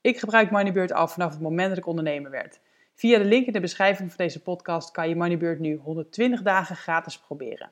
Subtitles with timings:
[0.00, 2.60] Ik gebruik Moneybird al vanaf het moment dat ik ondernemer werd.
[2.94, 6.76] Via de link in de beschrijving van deze podcast kan je Moneybird nu 120 dagen
[6.76, 7.70] gratis proberen.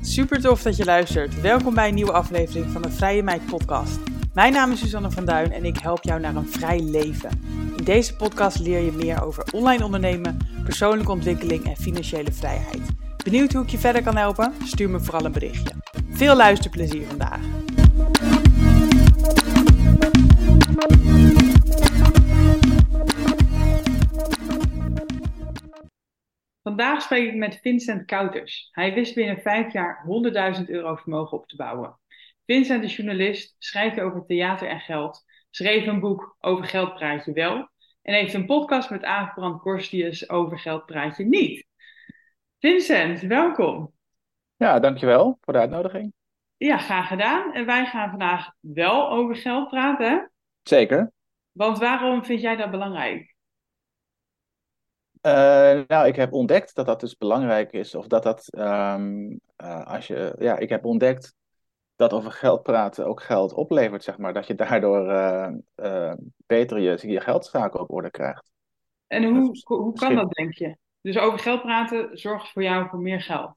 [0.00, 1.40] Super tof dat je luistert.
[1.40, 4.19] Welkom bij een nieuwe aflevering van de Vrije Meid podcast.
[4.34, 7.30] Mijn naam is Suzanne van Duin en ik help jou naar een vrij leven.
[7.76, 12.80] In deze podcast leer je meer over online ondernemen, persoonlijke ontwikkeling en financiële vrijheid.
[13.24, 14.54] Benieuwd hoe ik je verder kan helpen?
[14.64, 15.74] Stuur me vooral een berichtje.
[16.10, 17.40] Veel luisterplezier vandaag.
[26.62, 28.68] Vandaag spreek ik met Vincent Kouters.
[28.72, 30.04] Hij wist binnen vijf jaar
[30.58, 31.99] 100.000 euro vermogen op te bouwen.
[32.50, 37.32] Vincent is journalist, schrijft over theater en geld, schreef een boek over Geld praat je
[37.32, 37.68] wel
[38.02, 41.66] en heeft een podcast met Aafbrand Korstius over Geld praat je niet.
[42.58, 43.92] Vincent, welkom.
[44.56, 46.12] Ja, dankjewel voor de uitnodiging.
[46.56, 47.54] Ja, graag gedaan.
[47.54, 50.32] En wij gaan vandaag wel over geld praten.
[50.62, 51.12] Zeker.
[51.52, 53.34] Want waarom vind jij dat belangrijk?
[55.22, 57.94] Uh, nou, ik heb ontdekt dat dat dus belangrijk is.
[57.94, 61.38] Of dat dat, um, uh, als je, ja, ik heb ontdekt
[62.00, 64.32] dat over geld praten ook geld oplevert, zeg maar.
[64.32, 65.10] Dat je daardoor
[65.76, 66.12] uh,
[66.46, 68.50] beter je, je geldzaken op orde krijgt.
[69.06, 70.76] En hoe, hoe kan dat, denk je?
[71.00, 73.54] Dus over geld praten zorgt voor jou voor meer geld.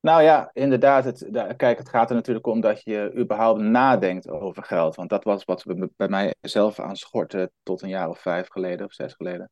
[0.00, 1.04] Nou ja, inderdaad.
[1.04, 4.94] Het, kijk, het gaat er natuurlijk om dat je überhaupt nadenkt over geld.
[4.94, 5.64] Want dat was wat
[5.96, 9.50] bij mij zelf aan schortte tot een jaar of vijf geleden of zes geleden.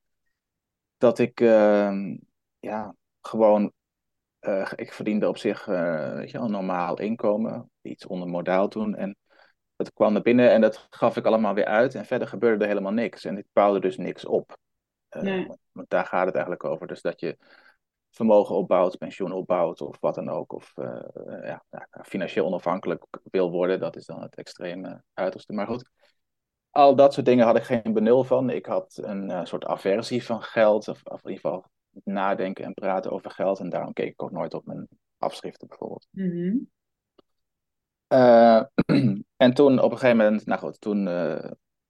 [0.99, 1.93] Dat ik uh,
[2.59, 3.73] ja, gewoon,
[4.47, 8.94] uh, ik verdiende op zich uh, weet je, een normaal inkomen, iets onder modaal toen.
[8.94, 9.16] En
[9.77, 11.94] het kwam naar binnen en dat gaf ik allemaal weer uit.
[11.94, 13.25] En verder gebeurde er helemaal niks.
[13.25, 14.56] En ik bouwde dus niks op.
[15.10, 15.49] Nee.
[15.72, 16.87] Want daar gaat het eigenlijk over.
[16.87, 17.38] Dus dat je
[18.10, 20.53] vermogen opbouwt, pensioen opbouwt of wat dan ook.
[20.53, 21.00] Of uh,
[21.43, 21.65] ja,
[22.03, 23.81] financieel onafhankelijk wil worden.
[23.81, 25.53] Dat is dan het extreme uiterste.
[25.53, 25.91] Maar goed,
[26.71, 28.50] al dat soort dingen had ik geen benul van.
[28.50, 30.88] Ik had een uh, soort aversie van geld.
[30.88, 31.65] Of, of, in ieder geval
[32.05, 33.59] nadenken en praten over geld.
[33.59, 34.88] En daarom keek ik ook nooit op mijn
[35.19, 36.06] afschriften bijvoorbeeld.
[36.10, 36.71] Mm -hmm.
[38.09, 38.62] uh,
[39.44, 41.05] en toen op een gegeven moment, nou goed, toen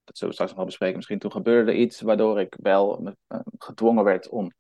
[0.04, 0.97] dat zullen we straks nog wel bespreken.
[0.97, 4.53] Misschien toen gebeurde er iets waardoor ik wel uh, gedwongen werd om,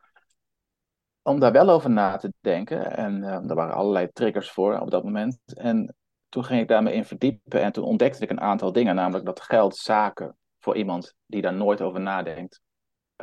[1.22, 2.96] om daar wel over na te denken.
[2.96, 5.38] En er waren allerlei triggers voor op dat moment.
[5.44, 5.96] En
[6.28, 8.94] toen ging ik daarmee in verdiepen en toen ontdekte ik een aantal dingen.
[8.94, 12.60] Namelijk dat geldzaken voor iemand die daar nooit over nadenkt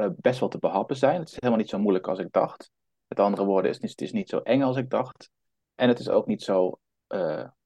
[0.01, 1.19] uh, best wel te behappen zijn.
[1.19, 2.71] Het is helemaal niet zo moeilijk als ik dacht.
[3.07, 5.29] Met andere woorden, het is, het is niet zo eng als ik dacht.
[5.75, 6.79] En het is ook niet zo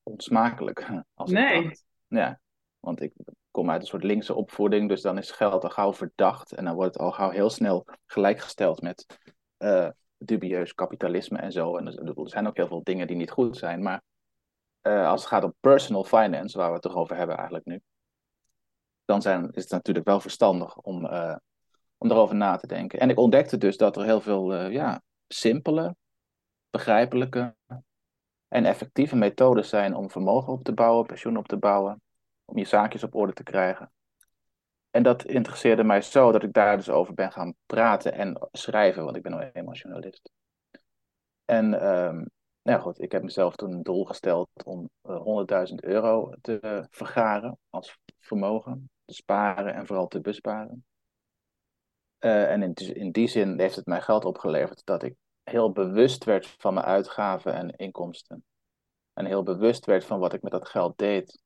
[0.03, 1.57] onsmakelijk als nee.
[1.57, 1.83] ik dacht.
[2.07, 2.39] Ja,
[2.79, 3.13] want ik
[3.51, 6.51] kom uit een soort linkse opvoeding, dus dan is geld al gauw verdacht.
[6.51, 9.05] En dan wordt het al gauw heel snel gelijkgesteld met
[9.57, 11.77] uh, dubieus kapitalisme en zo.
[11.77, 13.83] En er, er zijn ook heel veel dingen die niet goed zijn.
[13.83, 14.03] Maar
[14.81, 17.81] uh, als het gaat om personal finance, waar we het toch over hebben eigenlijk nu,
[19.05, 21.35] dan zijn, is het natuurlijk wel verstandig om, uh,
[22.05, 22.99] om erover na te denken.
[22.99, 25.95] En ik ontdekte dus dat er heel veel ja, simpele,
[26.69, 27.55] begrijpelijke
[28.47, 32.01] en effectieve methodes zijn om vermogen op te bouwen, pensioen op te bouwen
[32.45, 33.91] om je zaakjes op orde te krijgen.
[34.91, 39.03] En dat interesseerde mij zo dat ik daar dus over ben gaan praten en schrijven,
[39.03, 40.31] want ik ben nou eenmaal journalist.
[41.45, 42.29] En um,
[42.61, 47.57] nou goed, ik heb mezelf toen een doel gesteld om uh, 100.000 euro te vergaren
[47.69, 50.85] als vermogen, te sparen en vooral te besparen.
[52.25, 56.23] Uh, en in, in die zin heeft het mij geld opgeleverd dat ik heel bewust
[56.23, 58.43] werd van mijn uitgaven en inkomsten.
[59.13, 61.41] En heel bewust werd van wat ik met dat geld deed.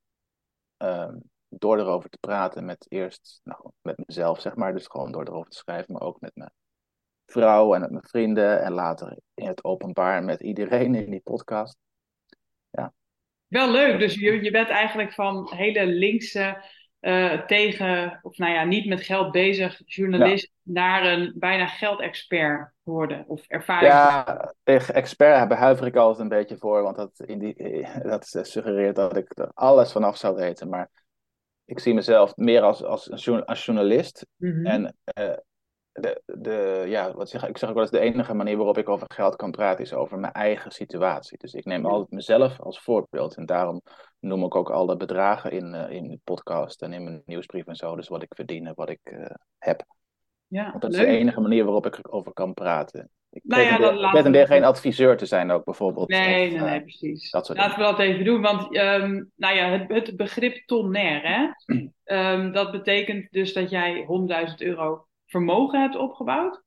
[0.78, 4.74] Um, door erover te praten met eerst nou, met mezelf, zeg maar.
[4.74, 6.52] Dus gewoon door erover te schrijven, maar ook met mijn
[7.26, 8.62] vrouw en met mijn vrienden.
[8.62, 11.78] En later in het openbaar met iedereen in die podcast.
[12.70, 12.94] Ja.
[13.48, 14.00] Wel leuk.
[14.00, 16.64] Dus je, je bent eigenlijk van hele linkse
[17.02, 20.74] uh, tegen, of nou ja, niet met geld bezig journalist ja.
[20.74, 23.92] naar een bijna geldexpert worden of ervaring.
[23.92, 28.96] Ja, tegen expert behuiver ik altijd een beetje voor, want dat, in die, dat suggereert
[28.96, 30.70] dat ik er alles vanaf zou weten.
[30.70, 30.90] Maar
[31.66, 34.26] ik zie mezelf meer als, als, een, als journalist.
[34.36, 34.66] Mhm.
[34.66, 35.34] En uh,
[35.92, 38.90] de, de, ja, wat zeg, ik zeg ook wel eens, de enige manier waarop ik
[38.90, 41.38] over geld kan praten is over mijn eigen situatie.
[41.38, 43.36] Dus ik neem altijd mezelf als voorbeeld.
[43.36, 43.82] En daarom
[44.20, 47.76] noem ik ook alle bedragen in, uh, in de podcast en in mijn nieuwsbrief en
[47.76, 47.96] zo.
[47.96, 49.26] Dus wat ik verdien en wat ik uh,
[49.58, 49.86] heb.
[50.48, 51.02] Ja, Want dat leuk.
[51.02, 53.10] is de enige manier waarop ik over kan praten.
[53.32, 56.10] Ik Nou ja, pretendeer geen adviseur te zijn ook bijvoorbeeld.
[56.10, 57.32] Nee, Of, nee, eh, nee, precies.
[57.32, 61.48] dat Laten we dat even doen, want ehm, nou ja, het, het begrip tonner, hè,
[62.04, 64.06] ehm, dat betekent dus dat jij
[64.50, 66.62] 100.000 euro vermogen hebt opgebouwd.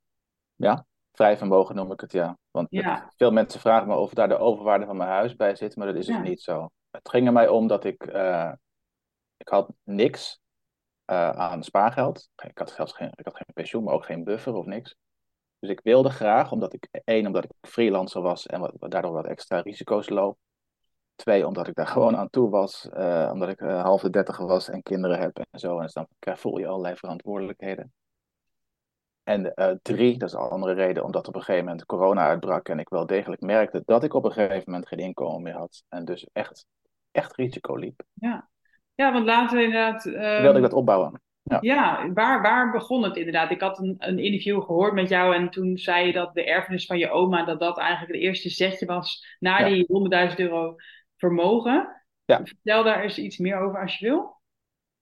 [1.13, 2.39] Vrij vermogen noem ik het, ja.
[2.51, 2.95] Want Ja.
[3.05, 5.87] het- veel mensen vragen me of daar de overwaarde van mijn huis bij zit, maar
[5.87, 6.19] dat is Ja.
[6.21, 6.69] dus niet zo.
[6.91, 8.53] Het ging er mij om dat ik, eh,
[9.37, 10.41] ik had niks
[11.05, 12.29] eh, aan spaargeld.
[12.45, 14.95] Ik had, zelfs geen, ik had geen pensioen, maar ook geen buffer of niks.
[15.59, 19.27] Dus ik wilde graag, omdat ik, één, omdat ik freelancer was en wat, daardoor wat
[19.27, 20.39] extra risico's loop.
[21.15, 24.69] Twee, omdat ik daar gewoon aan toe was, eh, omdat ik half de dertiger was
[24.69, 25.77] en kinderen heb en zo.
[25.77, 27.93] En dus dan krijg- voel je allerlei verantwoordelijkheden.
[29.25, 32.69] En eh, drie, dat is een andere reden, omdat op een gegeven moment corona uitbrak
[32.69, 35.83] en ik wel degelijk merkte dat ik op een gegeven moment geen inkomen meer had.
[35.89, 36.67] En dus echt,
[37.11, 38.03] echt risico liep.
[38.15, 38.49] Ja,
[38.95, 40.07] ja want laten we inderdaad.
[40.07, 41.21] ehm, wilde ik dat opbouwen.
[41.61, 43.51] Ja, waar, waar begon het inderdaad?
[43.51, 46.87] Ik had een, een interview gehoord met jou en toen zei je dat de erfenis
[46.87, 49.65] van je oma, dat dat eigenlijk het eerste zetje was Ja.
[49.69, 50.75] die 100.000 euro
[51.17, 52.03] vermogen.
[52.25, 52.41] Ja.
[52.45, 54.41] Vertel daar eens iets meer over als je wil.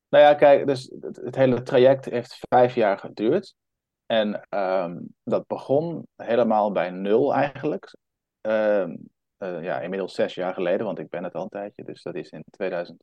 [0.09, 3.55] Nou ja, kijk, dus het, het hele traject heeft vijf jaar geduurd.
[4.11, 7.97] En ehm, dat begon helemaal bij nul eigenlijk.
[8.41, 8.97] Ehm,
[9.37, 11.85] eh, ja, inmiddels zes jaar geleden, want ik ben het al een tijdje.
[11.85, 13.01] Dus dat is in 2018.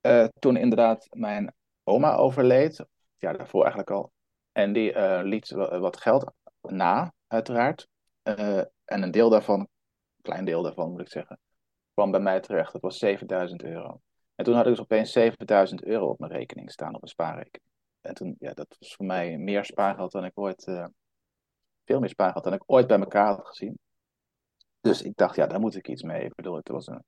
[0.00, 1.54] Eh, toen inderdaad mijn
[1.84, 2.84] oma overleed.
[3.18, 4.12] Jaar daarvoor eigenlijk al.
[4.52, 7.88] En die eh, liet wa- wat geld na, uiteraard.
[8.22, 9.68] Eh, en een deel daarvan, een
[10.22, 11.38] klein deel daarvan moet ik zeggen,
[11.94, 12.72] kwam bij mij terecht.
[12.72, 14.00] Dat was 7000 euro.
[14.34, 17.72] En toen had ik dus opeens 7000 euro op mijn rekening staan, op een spaarrekening.
[18.04, 20.86] En toen, ja, dat was voor mij meer spaargeld dan ik ooit, eh,
[21.84, 23.78] veel meer spaargeld dan ik ooit bij elkaar had gezien.
[24.80, 26.24] Dus ik dacht, ja, daar moet ik iets mee.
[26.24, 27.04] Ik bedoel, het was een,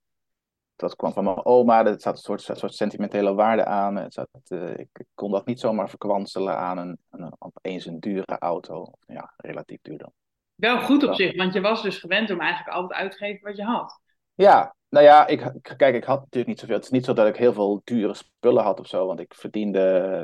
[0.76, 3.96] dat kwam van mijn oma, er zat een soort, een soort sentimentele waarde aan.
[3.96, 8.00] Het zat, eh, ik, ik kon dat niet zomaar verkwanselen aan een, een opeens een
[8.00, 8.90] dure auto.
[9.06, 10.12] Ja, relatief duur dan.
[10.54, 13.48] Wel goed op zich, want je was dus gewend om eigenlijk altijd uit te geven
[13.48, 14.00] wat je had.
[14.34, 16.74] Ja, nou ja, ik, kijk, ik had natuurlijk niet zoveel.
[16.74, 19.34] Het is niet zo dat ik heel veel dure spullen had of zo, want ik
[19.34, 19.80] verdiende,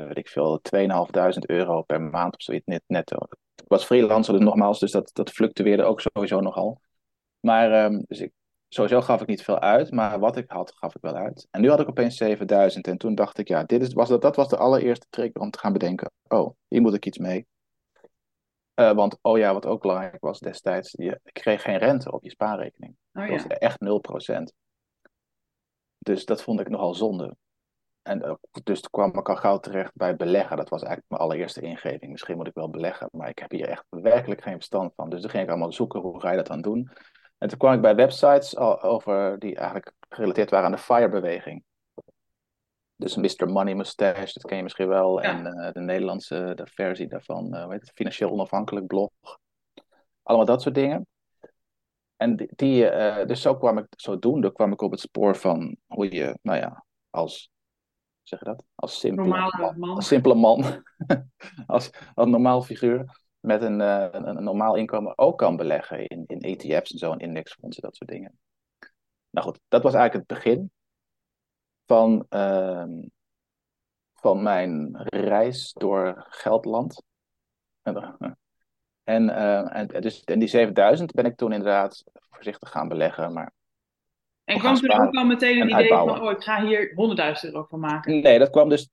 [0.07, 3.17] weet ik veel, 2.500 euro per maand of zoiets net, netto.
[3.55, 6.81] Ik was freelancer, dus nogmaals, dus dat, dat fluctueerde ook sowieso nogal.
[7.39, 8.31] Maar, ehm, dus ik,
[8.67, 11.47] sowieso gaf ik niet veel uit, maar wat ik had, gaf ik wel uit.
[11.51, 14.21] En nu had ik opeens 7000 en toen dacht ik, ja, dit is, was, dat,
[14.21, 17.45] dat was de allereerste trigger om te gaan bedenken, oh, hier moet ik iets mee.
[18.73, 22.29] Eh, want, oh ja, wat ook belangrijk was destijds, je, kreeg geen rente op je
[22.29, 22.95] spaarrekening.
[23.13, 24.53] Oh Dat was echt 0%.
[25.97, 27.35] Dus dat vond ik nogal zonde.
[28.01, 28.33] En eh,
[28.63, 30.57] dus toen kwam ik al gauw terecht bij beleggen.
[30.57, 32.11] Dat was eigenlijk mijn allereerste ingeving.
[32.11, 35.09] Misschien moet ik wel beleggen, maar ik heb hier echt werkelijk geen verstand van.
[35.09, 36.91] Dus toen ging ik allemaal zoeken, hoe ga je dat dan doen?
[37.37, 41.63] En toen kwam ik bij websites over die eigenlijk gerelateerd waren aan de FIRE-beweging.
[43.03, 43.49] Dus Mr.
[43.49, 45.21] Money Mustache, dat ken je misschien wel.
[45.21, 45.29] Ja.
[45.29, 49.11] En eh, de Nederlandse de versie daarvan, eh hoe heet het, Financieel Onafhankelijk Blog.
[50.23, 51.07] Allemaal dat soort dingen.
[52.15, 55.77] En die, die, eh, dus zo kwam ik, zodoende kwam ik op het spoor van
[55.87, 58.63] hoe je, nou ja, als, hoe zeg je dat?
[58.75, 59.95] Als simpele Normale man.
[59.95, 60.63] Als simpele man,
[61.65, 66.23] als, als normaal figuur met een, eh, een, een normaal inkomen ook kan beleggen in,
[66.27, 68.39] in ETF's en zo, en indexfondsen, dat soort dingen.
[69.29, 70.71] Nou goed, dat was eigenlijk het begin
[71.85, 73.01] van, ehm,
[74.13, 77.03] van mijn reis door Geldland.
[77.81, 78.17] En,
[79.03, 83.33] en, eh, en, dus, en die 7000 ben ik toen inderdaad voorzichtig gaan beleggen.
[83.33, 83.51] Maar
[84.43, 87.53] En kwam toen ook al meteen en een idee van, oh, ik ga hier 100.000
[87.53, 88.21] euro van maken.
[88.21, 88.89] nee, dat kwam dus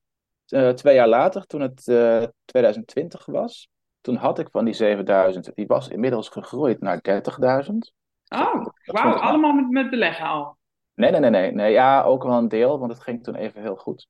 [0.47, 3.69] eh, twee jaar later, toen het eh, 2020 was.
[4.01, 7.93] Toen had ik van die 7000, die was inmiddels gegroeid naar 30.000.
[8.29, 10.59] Oh, wauw, allemaal met, met beleggen al.
[11.01, 11.73] Nee, nee, nee, nee, nee.
[11.73, 14.09] Ja, ook wel een deel, want het ging toen even heel goed.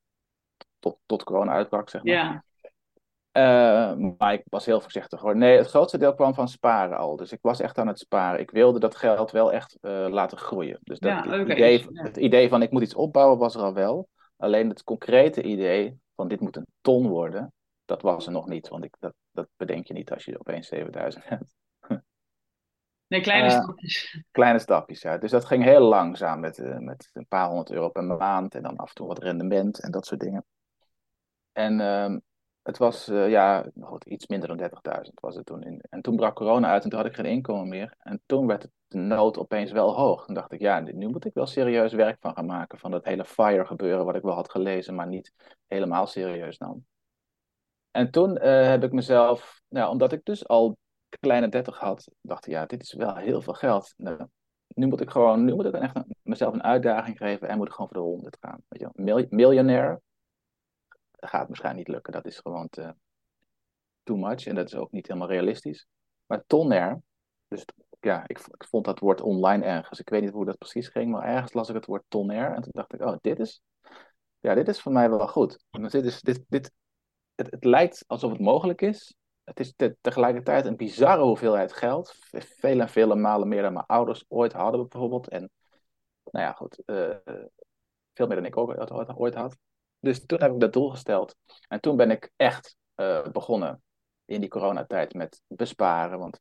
[0.78, 2.12] Tot, tot corona uitbrak, zeg maar.
[2.14, 2.44] Ja,
[3.32, 5.36] Eh, maar ik was heel voorzichtig hoor.
[5.36, 7.16] Nee, het grootste deel kwam van sparen al.
[7.16, 8.40] Dus ik was echt aan het sparen.
[8.40, 10.78] Ik wilde dat geld wel echt eh, laten groeien.
[10.82, 12.02] Dus dat, Ja, idee, ja.
[12.02, 14.08] het idee van ik moet iets opbouwen was er al wel.
[14.36, 17.52] Alleen het concrete idee van dit moet een ton worden,
[17.84, 18.68] dat was er nog niet.
[18.68, 21.54] Want ik, dat, dat bedenk je niet als je opeens 7000 hebt.
[23.10, 24.22] Nee, kleine Eh, stapjes.
[24.30, 25.18] Kleine stapjes, ja.
[25.18, 28.62] Dus dat ging heel langzaam met, eh, met een paar honderd euro per maand en
[28.62, 30.44] dan af en toe wat rendement en dat soort dingen.
[31.52, 32.18] En ehm,
[32.62, 35.62] het was eh, ja, goed, iets minder dan 30.000 was het toen.
[35.62, 37.94] In, en toen brak corona uit en toen had ik geen inkomen meer.
[37.98, 40.26] En toen werd de nood opeens wel hoog.
[40.26, 42.78] Toen dacht ik, ja, nu moet ik wel serieus werk van gaan maken.
[42.78, 45.32] Van dat hele FIRE gebeuren wat ik wel had gelezen, maar niet
[45.66, 46.86] helemaal serieus nam.
[47.90, 50.78] En toen heb ik mezelf, nou, omdat ik dus al
[51.18, 53.94] kleine 30 had, dacht ik, ja, dit is wel heel veel geld.
[53.96, 54.26] Nou,
[54.66, 57.72] nu moet ik gewoon, nu moet ik echt mezelf een uitdaging geven en moet ik
[57.72, 58.62] gewoon voor de 100 gaan.
[58.68, 60.00] Weet je, miljonair
[61.16, 62.12] gaat waarschijnlijk niet lukken.
[62.12, 62.94] Dat is gewoon te,
[64.02, 65.86] too much en dat is ook niet helemaal realistisch.
[66.26, 67.02] Maar tonair,
[67.48, 67.64] dus
[68.00, 70.00] ja, ik, ik, vond dat woord online ergens.
[70.00, 72.62] Ik weet niet hoe dat precies ging, maar ergens las ik het woord tonair en
[72.62, 73.62] toen dacht ik, oh, dit is,
[74.38, 75.64] ja, dit is voor mij wel goed.
[75.70, 76.72] dit is, dit, dit,
[77.34, 79.14] het, het lijkt alsof het mogelijk is.
[79.50, 82.14] Het is te, tegelijkertijd een bizarre hoeveelheid geld.
[82.58, 85.28] Vele en vele malen meer dan mijn ouders ooit hadden bijvoorbeeld.
[85.28, 85.50] En
[86.24, 87.16] nou ja, goed, uh,
[88.14, 89.56] veel meer dan ik ook ooit had.
[90.00, 91.36] Dus toen heb ik dat doel gesteld.
[91.68, 93.82] En toen ben ik echt uh, begonnen
[94.24, 96.18] in die coronatijd met besparen.
[96.18, 96.40] Want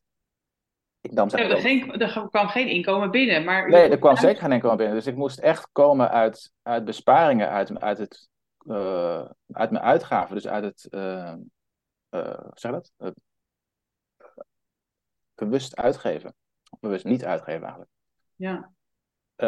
[1.01, 3.43] ik zeg ja, er, geen, er kwam geen inkomen binnen.
[3.43, 4.95] Maar nee, er kwam zeker geen inkomen binnen.
[4.95, 8.29] Dus ik moest echt komen uit, uit besparingen, uit, uit, het,
[8.65, 10.35] uh, uit mijn uitgaven.
[10.35, 11.33] Dus uit het, uh,
[12.53, 12.91] zeg dat?
[15.35, 16.35] bewust uitgeven.
[16.69, 17.91] Of bewust niet uitgeven eigenlijk.
[18.35, 18.71] Ja.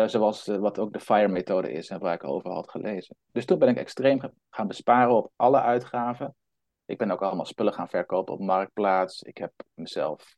[0.08, 3.16] zoals wat ook de FIRE-methode is en waar ik over had gelezen.
[3.32, 6.36] Dus toen ben ik extreem gaan besparen op alle uitgaven.
[6.86, 9.22] Ik ben ook allemaal spullen gaan verkopen op Marktplaats.
[9.22, 10.36] Ik heb mezelf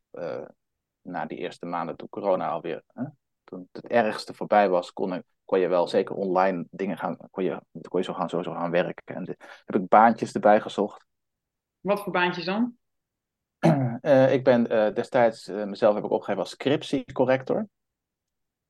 [1.02, 3.04] na die eerste maanden toen corona alweer, hè,
[3.44, 7.60] toen het ergste voorbij was, kon, kon je wel zeker online dingen gaan, kon je,
[7.88, 9.14] kon je zo gaan, sowieso gaan werken.
[9.14, 11.06] En de, heb ik baantjes erbij gezocht.
[11.84, 12.76] Wat voor baantjes dan?
[14.00, 17.68] Uh, ik ben uh, destijds, uh, mezelf heb ik opgegeven als scriptiecorrector.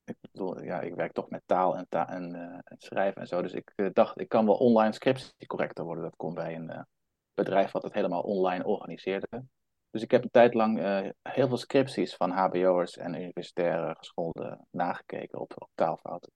[0.04, 3.42] Ik bedoel, ja, ik werk toch met taal en, en, en schrijven en zo.
[3.42, 6.04] Dus ik dacht, ik kan wel online scriptiecorrector worden.
[6.04, 6.86] Dat kon bij een
[7.34, 9.44] bedrijf wat het helemaal online organiseerde.
[9.90, 10.78] Dus ik heb een tijd lang
[11.22, 16.32] heel veel scripties van HBO'ers en universitaire gescholden nagekeken op, op taalfouten.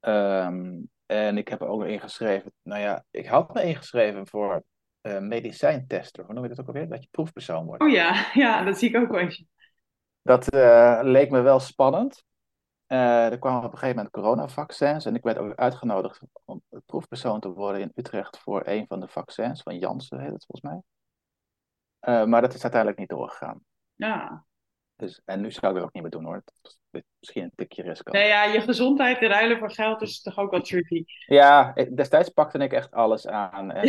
[0.00, 4.64] Um, en ik heb er ook ingeschreven, nou ja, ik had me ingeschreven voor
[5.06, 6.24] uh, medicijntester.
[6.24, 6.88] Hoe noem je dat ook alweer?
[6.88, 7.82] Dat je proefpersoon wordt.
[7.82, 9.44] Oh ja, ja dat zie ik ook wel eens.
[10.22, 12.24] Dat uh, leek me wel spannend.
[12.86, 17.52] er kwamen op een gegeven moment coronavaccins en ik werd ook uitgenodigd om proefpersoon te
[17.52, 22.26] worden in Utrecht voor een van de vaccins, van Janssen heet het volgens mij.
[22.26, 23.60] Maar dat is uiteindelijk niet doorgegaan.
[23.94, 24.44] Ja.
[24.96, 26.42] Dus, en nu zou ik het ook niet meer doen hoor.
[26.44, 28.12] Dat is misschien een tikje risico.
[28.12, 31.04] Nee, ja, je gezondheid te ruilen voor geld is toch ook wel tricky.
[31.26, 33.70] Ja, destijds pakte ik echt alles aan.
[33.70, 33.88] En,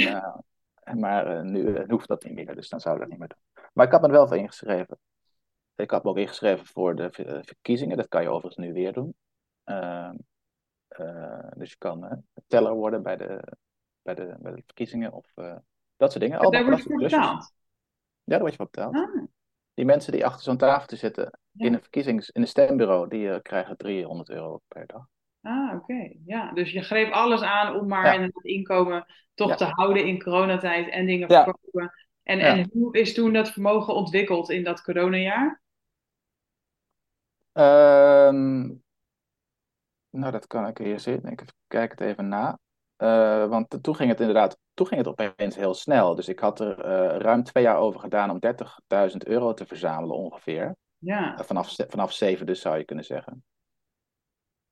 [0.93, 3.63] maar uh, nu hoeft dat niet meer, dus dan zou dat niet meer doen.
[3.73, 4.99] Maar ik had me er wel voor ingeschreven.
[5.75, 7.09] Ik had me ook ingeschreven voor de
[7.45, 7.97] verkiezingen.
[7.97, 9.15] Dat kan je overigens nu weer doen.
[9.63, 10.15] Ehm,
[11.57, 13.57] dus je kan teller worden bij de,
[14.01, 15.33] bij de, bij de verkiezingen of
[15.95, 16.51] dat soort dingen.
[16.51, 17.43] Daar word je voor betaald.
[17.43, 17.51] Ja,
[18.23, 18.95] daar word je van betaald.
[18.95, 19.23] Ah.
[19.73, 23.77] Die mensen die achter zo'n tafel zitten in een verkiezings, in een stembureau, die krijgen
[23.77, 25.07] 300 euro per dag.
[25.45, 26.11] Ah, oké.
[26.25, 30.89] Ja, dus je greep alles aan om maar het inkomen toch te houden in coronatijd
[30.89, 31.91] en dingen verkopen.
[32.23, 35.61] En, en hoe is toen dat vermogen ontwikkeld in dat coronajaar?
[37.53, 38.83] Um,
[40.09, 41.25] nou, dat kan ik hier zien.
[41.25, 42.59] Ik kijk het even na.
[42.97, 46.15] Uh, want toen ging het inderdaad, toen ging het opeens heel snel.
[46.15, 48.39] Dus ik had er uh, ruim twee jaar over gedaan om
[49.11, 50.75] 30.000 euro te verzamelen ongeveer.
[50.97, 51.39] Ja.
[51.39, 53.43] Uh, vanaf, vanaf zeven dus zou je kunnen zeggen.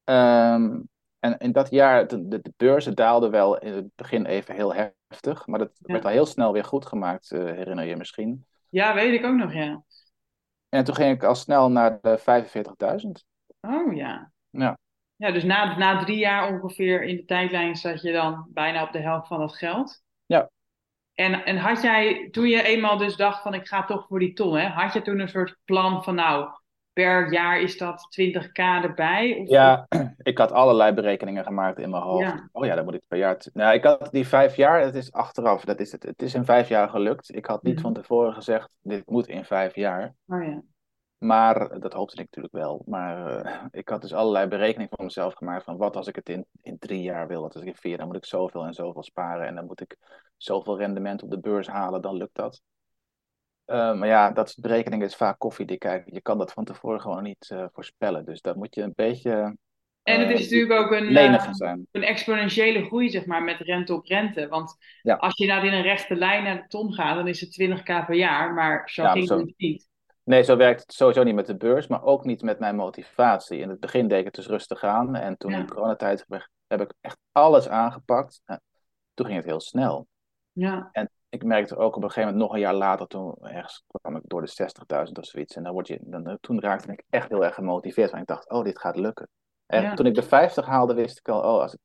[0.04, 4.74] Um, en in dat jaar, de, de, beurzen daalden wel in het begin even heel
[4.74, 5.48] heftig.
[5.48, 8.46] Maar dat werd al heel snel weer goed gemaakt, herinner je misschien.
[8.70, 9.84] Ja, weet ik ook nog, ja.
[10.70, 13.10] En toen ging ik al snel naar de 45.000.
[13.62, 14.32] Oh ja.
[14.50, 14.78] Ja.
[15.16, 18.92] Ja, dus na, na drie jaar ongeveer in de tijdlijn zat je dan bijna op
[18.92, 20.04] de helft van dat geld.
[20.26, 20.50] Ja.
[21.14, 24.34] En, en had jij, toen je eenmaal dus dacht van ik ga toch voor die
[24.34, 26.50] ton, hè, had je toen een soort plan van nou,
[26.94, 29.38] per jaar is dat 20k erbij?
[29.38, 32.24] Of ja, ik had allerlei berekeningen gemaakt in mijn hoofd.
[32.24, 32.50] Ja.
[32.52, 33.38] Oh ja, dan moet ik per jaar.
[33.54, 36.04] Nou, ik had die vijf jaar, het is achteraf, dat is het.
[36.04, 37.36] Het is in vijf jaar gelukt.
[37.36, 40.14] Ik had niet van tevoren gezegd, dit moet in vijf jaar.
[40.28, 40.62] Oh ja.
[41.24, 42.82] Maar dat hoopte ik natuurlijk wel.
[42.86, 45.64] Maar uh, ik had dus allerlei berekeningen voor mezelf gemaakt.
[45.64, 47.42] Van wat als ik het in, in drie jaar wil.
[47.42, 49.48] Wat als ik in vier, dan moet ik zoveel en zoveel sparen.
[49.48, 49.98] En dan moet ik
[50.38, 52.02] zoveel rendement op de beurs halen.
[52.02, 52.62] Dan lukt dat.
[53.66, 55.84] Uh, maar ja, dat soort berekeningen is vaak koffiedik.
[56.06, 58.26] Je kan dat van tevoren gewoon niet uh, voorspellen.
[58.26, 59.58] Dus daar moet je een beetje.
[60.04, 61.16] En het is natuurlijk ook een,
[61.92, 64.48] een exponentiële groei, zeg maar, met rente op rente.
[64.48, 65.16] Want ja.
[65.16, 67.84] als je nou in een rechte lijn naar de ton gaat, dan is het 20k
[67.84, 68.54] per jaar.
[68.54, 69.92] Maar zo ja, ging het niet.
[70.24, 73.60] Nee, zo werkt het sowieso niet met de beurs, maar ook niet met mijn motivatie.
[73.60, 76.26] In het begin deed ik het dus rustig aan en toen in coronatijd
[76.68, 78.42] heb ik echt alles aangepakt.
[78.46, 78.62] En
[79.14, 80.08] toen ging het heel snel.
[80.52, 80.90] Ja.
[80.92, 84.16] En ik merkte ook op een gegeven moment, nog een jaar later, toen ergens kwam
[84.16, 84.72] ik door de
[85.08, 85.56] 60.000 of zoiets.
[85.56, 88.50] En dan word je, dan, toen raakte ik echt heel erg gemotiveerd, want ik dacht,
[88.50, 89.30] oh, dit gaat lukken.
[89.66, 91.80] En toen ik de 50 haalde, wist ik al, oh, als ik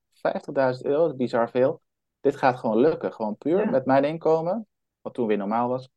[0.76, 1.80] 50.000 euro, dat is bizar veel.
[2.20, 3.12] dit gaat gewoon lukken.
[3.12, 3.70] Gewoon puur Ja.
[3.70, 4.66] met mijn inkomen,
[5.00, 5.88] wat toen weer normaal was.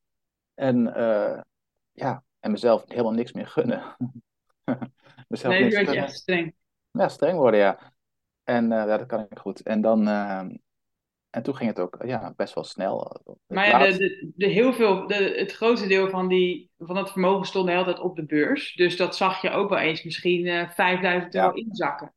[0.54, 1.42] En eh,
[1.92, 3.96] ja, en mezelf helemaal niks meer gunnen.
[5.28, 6.10] mezelf Nee, niks gunnen.
[6.10, 6.56] streng.
[6.92, 7.92] Ja, streng worden, ja.
[8.44, 9.62] En eh, ja, dat kan ik goed.
[9.62, 10.42] En dan, eh,
[11.32, 13.22] en toen ging het ook ja, best wel snel.
[13.48, 17.12] Maar ja, de, de, de heel veel, de, het grootste deel van, die, van dat
[17.12, 18.74] vermogen stond de hele tijd op de beurs.
[18.74, 21.54] Dus dat zag je ook wel eens misschien eh 5000 euro Ja.
[21.54, 22.14] inzakken.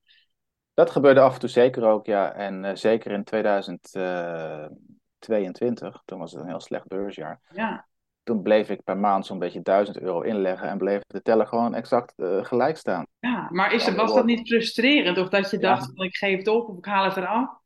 [0.74, 2.32] Dat gebeurde af en toe zeker ook, ja.
[2.32, 7.40] En eh, zeker in 2022, toen was het een heel slecht beursjaar.
[7.54, 7.86] Ja,
[8.22, 11.74] Toen bleef ik per maand zo'n beetje 1000 euro inleggen en bleef de teller gewoon
[11.74, 13.06] exact eh, gelijk staan.
[13.18, 13.48] ja.
[13.50, 15.18] maar is, was dat niet frustrerend?
[15.18, 15.74] Of dat je Ja.
[15.74, 17.62] dacht van ik geef het op of ik haal het eraf?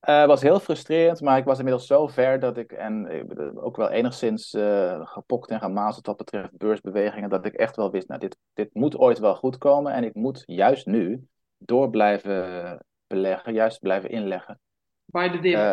[0.00, 3.08] Het was heel frustrerend, maar ik was inmiddels zo ver dat ik, en
[3.56, 8.08] ook wel enigszins eh, gepokt en gemazeld wat betreft beursbewegingen, dat ik echt wel wist,
[8.08, 11.26] nou, dit, dit moet ooit wel goed komen en ik moet juist nu
[11.58, 14.60] door blijven beleggen, juist blijven inleggen.
[15.04, 15.54] Bij de dip.
[15.54, 15.72] Eh,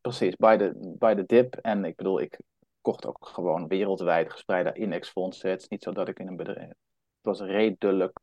[0.00, 1.54] precies, bij de, bij de dip.
[1.54, 2.40] En ik bedoel, ik
[2.80, 5.50] kocht ook gewoon wereldwijd gespreide indexfondsen.
[5.50, 6.68] Het is niet zo dat ik in een bedrijf...
[6.68, 8.20] Het was redelijk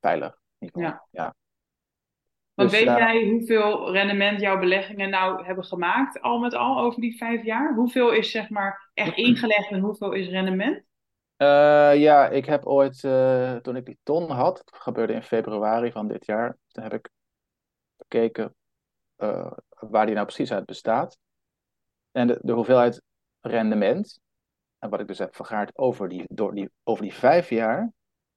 [0.00, 0.38] veilig.
[0.58, 1.06] Geval.
[1.10, 1.34] Ja.
[2.54, 6.80] Want dus, weet eh, jij hoeveel rendement jouw beleggingen nou hebben gemaakt, al met al,
[6.80, 7.74] over die vijf jaar?
[7.74, 10.82] Hoeveel is zeg maar echt ingelegd en hoeveel is rendement?
[11.36, 15.92] Eh, ja, ik heb ooit, eh, toen ik die ton had, dat gebeurde in februari
[15.92, 17.10] van dit jaar, toen heb ik
[17.96, 18.54] gekeken
[19.68, 21.18] waar die nou precies uit bestaat.
[22.12, 23.02] En de, de hoeveelheid
[23.40, 24.20] rendement,
[24.78, 27.92] en wat ik dus heb vergaard over die, door die, over die vijf jaar,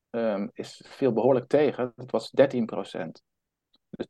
[0.09, 1.93] ehm, is veel behoorlijk tegen.
[1.95, 3.23] Het was 13%.
[3.95, 4.05] Dus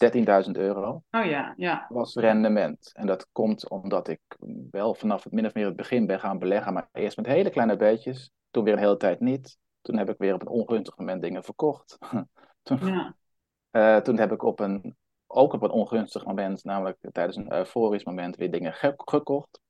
[0.46, 1.86] 13.000 euro Oh ja, ja.
[1.90, 2.92] was rendement.
[2.94, 4.22] En dat komt omdat ik
[4.72, 7.50] wel vanaf het min of meer het begin ben gaan beleggen, maar eerst met hele
[7.50, 8.32] kleine beetjes.
[8.52, 9.58] Toen weer een hele tijd niet.
[9.82, 11.98] Toen heb ik weer op een ongunstig moment dingen verkocht.
[12.64, 13.16] toen, ja.
[13.72, 14.96] eh, toen heb ik op een,
[15.28, 19.62] ook op een ongunstig moment, namelijk tijdens een euforisch moment, weer dingen ge- gekocht.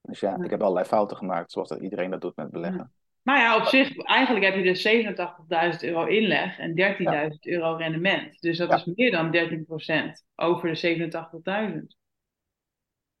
[0.00, 0.44] Dus ja, Ja.
[0.44, 2.92] ik heb allerlei fouten gemaakt, zoals dat iedereen dat doet met beleggen.
[3.22, 6.74] Maar ja, op zich, eigenlijk heb je dus 87.000 euro inleg en
[7.30, 8.40] 13.000 euro rendement.
[8.40, 8.74] Dus dat Ja.
[8.76, 11.96] is meer dan 13% over de 87.000.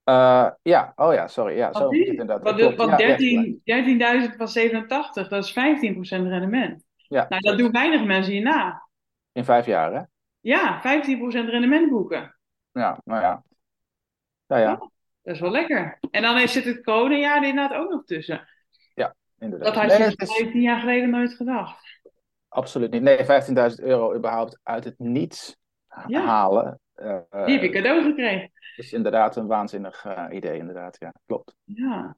[0.04, 1.56] Eh, ja, oh ja, sorry.
[1.56, 2.42] Ja, zo moet het inderdaad.
[2.42, 2.76] want, klopt.
[2.76, 3.60] want Ja, je hebt gelijk.
[3.64, 3.98] 13
[4.30, 6.84] 13.000 van 87, dat is 15% rendement.
[6.96, 8.88] Ja, Nou, dat doen weinig mensen hierna.
[9.32, 10.02] In vijf jaar, hè?
[10.40, 12.36] Ja, 15% rendement boeken.
[12.72, 13.42] Ja, nou ja.
[14.46, 14.74] Nou ja,
[15.22, 15.98] Dat is wel lekker.
[16.10, 18.48] En dan is- zit het coronajaar er inderdaad ook nog tussen.
[19.42, 19.74] Inderdaad.
[19.74, 22.00] Dat had Nee, je het is 15 jaar geleden nooit gedacht.
[22.48, 23.02] absoluut niet.
[23.02, 25.56] Nee, 15.000 euro überhaupt uit het niets
[26.06, 26.24] Ja.
[26.24, 26.80] halen.
[26.94, 28.50] eh, Die heb je cadeau gekregen.
[28.76, 30.96] is inderdaad een waanzinnig eh, idee, inderdaad.
[30.98, 31.54] Ja, klopt.
[31.64, 32.16] Ja.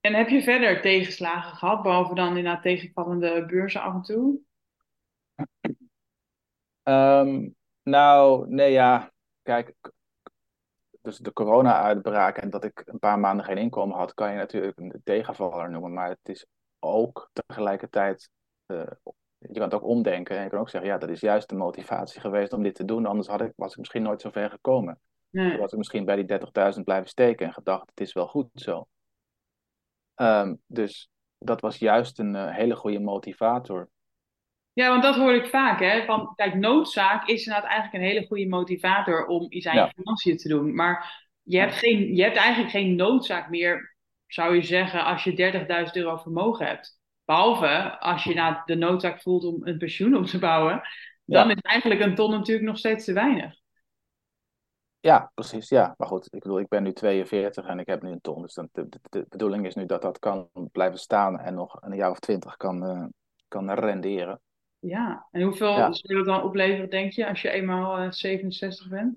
[0.00, 4.38] En heb je verder tegenslagen gehad, behalve dan inderdaad tegenvallende beurzen af en toe?
[6.82, 7.48] Ehm,
[7.82, 9.12] nou, nee, ja.
[9.42, 9.74] Kijk,
[11.02, 14.78] dus de corona-uitbraak en dat ik een paar maanden geen inkomen had, kan je natuurlijk
[14.78, 15.92] een tegenvaller noemen.
[15.92, 16.46] Maar het is
[16.80, 18.30] ook tegelijkertijd,
[18.66, 18.80] eh,
[19.38, 20.36] je kan het ook omdenken.
[20.36, 22.84] En je kan ook zeggen, ja, dat is juist de motivatie geweest om dit te
[22.84, 23.06] doen.
[23.06, 25.00] Anders had ik, was ik misschien nooit zo ver gekomen.
[25.30, 25.58] Dan Nee.
[25.58, 28.86] was ik misschien bij die 30.000 blijven steken en gedacht, het is wel goed zo.
[30.14, 31.08] Ehm, dus
[31.38, 33.88] dat was juist een eh, hele goede motivator.
[34.72, 36.04] Ja, want dat hoor ik vaak, hè.
[36.04, 39.84] Van, kijk, noodzaak is inderdaad eigenlijk een hele goede motivator om iets aan Ja.
[39.84, 40.74] je financiën te doen.
[40.74, 43.95] Maar je hebt, geen, je hebt eigenlijk geen noodzaak meer,
[44.26, 45.34] zou je zeggen, als je
[45.86, 47.00] 30.000 euro vermogen hebt.
[47.24, 50.82] Behalve als je nou de noodzaak voelt om een pensioen op te bouwen.
[51.24, 51.54] Dan Ja.
[51.54, 53.54] is eigenlijk een ton natuurlijk nog steeds te weinig.
[55.00, 55.68] Ja, precies.
[55.68, 58.42] Ja, maar goed, ik bedoel, ik ben nu 42 en ik heb nu een ton.
[58.42, 61.76] Dus dan, de, de, de bedoeling is nu dat dat kan blijven staan en nog
[61.80, 63.04] een jaar of twintig kan, eh,
[63.48, 64.40] kan renderen.
[64.78, 65.92] Ja, en hoeveel Ja.
[65.92, 69.16] zou dat dan opleveren, denk je, als je eenmaal eh, 67 bent?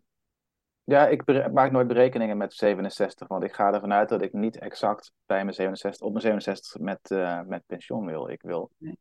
[0.90, 4.58] Ja, ik maak nooit berekeningen met 67, want ik ga ervan uit dat ik niet
[4.58, 8.30] exact bij mijn 67, op mijn 67 met, eh, met pensioen wil.
[8.30, 8.98] Ik wil, Nee.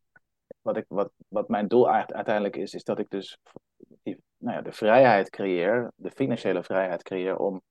[0.62, 3.38] wat, ik, wat, wat mijn doel eigenlijk uiteindelijk is, is dat ik dus
[4.02, 7.62] die, nou ja, de vrijheid creëer, de financiële vrijheid creëer om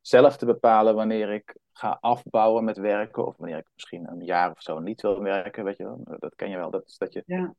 [0.00, 4.50] zelf te bepalen wanneer ik ga afbouwen met werken of wanneer ik misschien een jaar
[4.50, 6.00] of zo niet wil werken, weet je wel.
[6.18, 7.54] Dat ken je wel, dat is dat je Ja,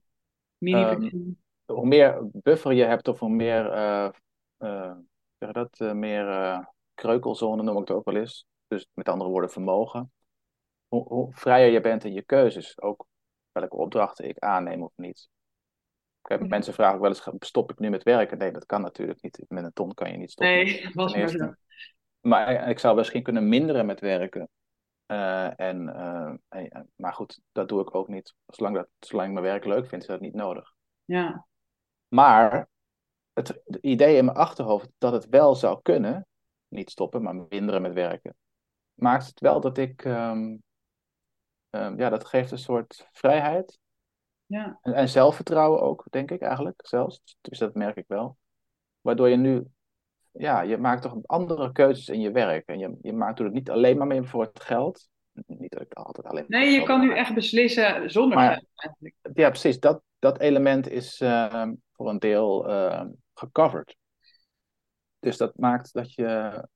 [0.58, 1.42] mini-pensioen.
[1.66, 4.10] hoe meer buffer je hebt of hoe meer, eh,
[4.58, 4.92] eh,
[5.42, 6.60] zeg dat, eh, meer eh,
[6.94, 8.46] kreukelzone noem ik het ook wel eens.
[8.68, 10.12] Dus met andere woorden vermogen.
[10.88, 12.82] Hoe, hoe vrijer je bent in je keuzes.
[12.82, 13.06] Ook
[13.52, 15.30] welke opdrachten ik aanneem of niet.
[16.22, 16.48] Kijk.
[16.48, 18.38] Mensen vragen ook wel eens, stop ik nu met werken?
[18.38, 19.46] Nee, dat kan natuurlijk niet.
[19.48, 20.56] Met een ton kan je niet stoppen.
[20.56, 21.54] nee, dat was maar zo.
[22.20, 24.50] Maar ik zou misschien kunnen minderen met werken.
[25.06, 28.34] Eh, en, eh, en- maar goed, dat doe ik ook niet.
[28.46, 30.74] Zolang, dat, zolang ik mijn werk leuk vind, is dat niet nodig.
[31.06, 31.48] Ja,
[32.08, 32.70] Maar
[33.34, 36.28] het, idee in mijn achterhoofd dat het wel zou kunnen,
[36.68, 38.36] niet stoppen, maar minderen met werken,
[38.94, 40.56] maakt het wel dat ik, ehm,
[41.70, 43.80] ehm, ja, dat geeft een soort vrijheid.
[44.46, 44.80] Ja.
[44.82, 47.22] En, en, zelfvertrouwen ook, denk ik eigenlijk zelfs.
[47.42, 48.38] Dus dat merk ik wel.
[49.02, 49.68] Waardoor je nu,
[50.32, 52.68] ja, je maakt toch andere keuzes in je werk.
[52.68, 55.10] En je, je maakt het niet alleen maar meer voor het geld.
[55.46, 56.46] Niet dat ik altijd alleen.
[56.48, 59.16] Nee, je kan nu echt beslissen zonder maar, geld eigenlijk.
[59.34, 59.80] Ja, precies.
[59.80, 63.96] Dat, dat element is uh, voor een deel uh, gecoverd.
[65.20, 66.68] Dus dat maakt dat je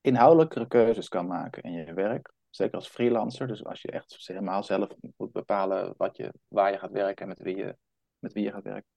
[0.00, 2.32] inhoudelijkere keuzes kan maken in je werk.
[2.50, 3.46] Zeker als freelancer.
[3.46, 7.28] Dus als je echt helemaal zelf moet bepalen wat je, waar je gaat werken en
[7.28, 7.76] met wie je,
[8.18, 8.90] met wie je gaat werken.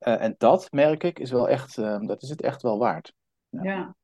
[0.00, 3.12] Uh, en dat merk ik is wel echt, uh, dat is het echt wel waard.
[3.48, 3.62] Ja.
[3.62, 3.96] ja.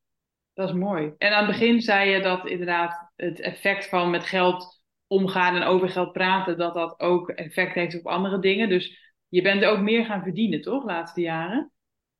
[0.52, 1.14] dat is mooi.
[1.18, 5.62] En aan het begin zei je dat inderdaad het effect van met geld omgaan en
[5.62, 8.68] over geld praten, dat dat ook effect heeft op andere dingen.
[8.68, 11.72] Dus je bent ook meer gaan verdienen, toch, de laatste jaren?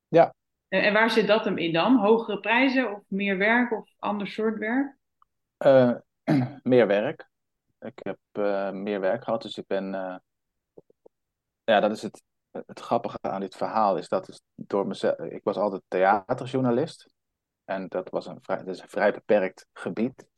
[0.09, 0.35] Ja.
[0.69, 1.97] En, en waar zit dat hem in dan?
[1.97, 4.97] Hogere prijzen of meer werk of ander soort werk?
[5.59, 5.95] Uh,
[6.63, 7.29] meer werk.
[7.81, 9.95] Ik heb uh, meer werk gehad, dus ik ben.
[9.95, 10.17] Uh,
[11.65, 13.97] ja, dat is het, het grappige aan dit verhaal.
[13.97, 15.19] Is dat is door mezelf.
[15.19, 17.09] Ik was altijd theaterjournalist.
[17.65, 20.29] En dat was een vrij, dat is een vrij beperkt gebied.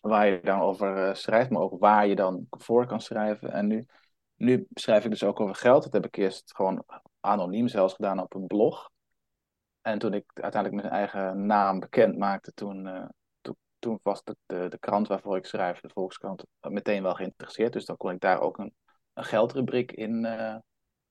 [0.00, 3.52] Waar je dan over schrijft, maar ook waar je dan voor kan schrijven.
[3.52, 3.86] En nu,
[4.36, 5.82] nu schrijf ik dus ook over geld.
[5.82, 6.84] Dat heb ik eerst gewoon
[7.20, 8.90] anoniem zelfs gedaan op een blog.
[9.80, 13.04] En toen ik uiteindelijk mijn eigen naam bekend maakte, toen, uh,
[13.78, 17.72] toen was de, de, de, krant waarvoor ik schrijf, de Volkskrant, meteen wel geïnteresseerd.
[17.72, 18.74] Dus dan kon ik daar ook een,
[19.12, 20.56] een geldrubriek in, uh,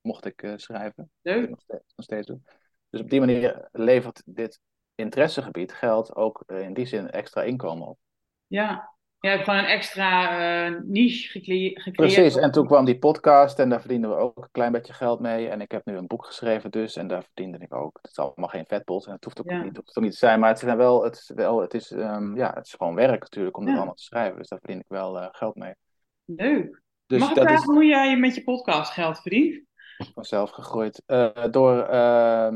[0.02, 1.12] mocht ik uh, schrijven.
[1.22, 1.50] Leuk.
[1.50, 2.46] Nog steeds, nog steeds doen.
[2.90, 4.60] Dus op die manier levert dit
[4.96, 8.00] interessegebied geld ook in die zin extra inkomen op.
[8.48, 8.95] Ja,
[9.26, 11.92] je hebt gewoon een extra uh, niche gecreëerd.
[11.92, 15.20] Precies, en toen kwam die podcast en daar verdienden we ook een klein beetje geld
[15.20, 15.48] mee.
[15.48, 18.00] En ik heb nu een boek geschreven dus, en daar verdiende ik ook.
[18.02, 19.64] Het is allemaal geen vetpot en het hoeft ook ja.
[19.64, 20.40] niet, hoeft ook niet te zijn.
[20.40, 23.22] Maar het is wel, het is, wel, het is, um, ja, het is gewoon werk
[23.22, 23.70] natuurlijk om ja.
[23.70, 24.38] dat allemaal te schrijven.
[24.38, 25.74] Dus daar verdien ik wel uh, geld mee.
[26.26, 26.82] Leuk.
[27.06, 27.64] Dus Mag ik vragen is...
[27.64, 29.64] hoe jij met je podcast geld verdient?
[30.14, 32.48] Vanzelf gegroeid uh, door uh,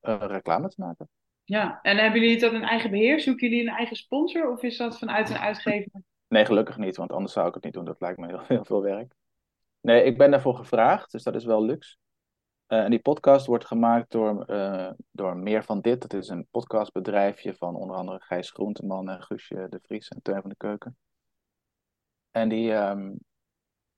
[0.00, 1.08] reclame te maken.
[1.44, 3.20] Ja, en hebben jullie dat in eigen beheer?
[3.20, 6.02] Zoeken jullie een eigen sponsor of is dat vanuit een uitgever?
[6.28, 7.84] Nee, gelukkig niet, want anders zou ik het niet doen.
[7.84, 9.14] Dat lijkt me heel, heel veel werk.
[9.80, 11.96] Nee, ik ben daarvoor gevraagd, dus dat is wel luxe.
[12.68, 16.00] Uh, en die podcast wordt gemaakt door, uh, door Meer van Dit.
[16.00, 20.40] Dat is een podcastbedrijfje van onder andere Gijs Groenteman en Guusje de Vries en Teun
[20.40, 20.96] van de Keuken.
[22.30, 23.18] En die, um,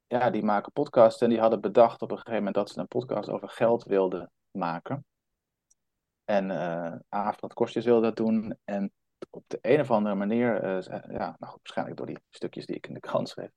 [0.06, 2.88] ja, die maken podcasts en die hadden bedacht op een gegeven moment dat ze een
[2.88, 5.04] podcast over geld wilden maken.
[6.26, 6.50] En
[7.10, 8.58] uh, Kostjes wilde dat doen.
[8.64, 8.92] En
[9.30, 12.86] op de een of andere manier, uh, ja, nou, waarschijnlijk door die stukjes die ik
[12.86, 13.50] in de krant schreef,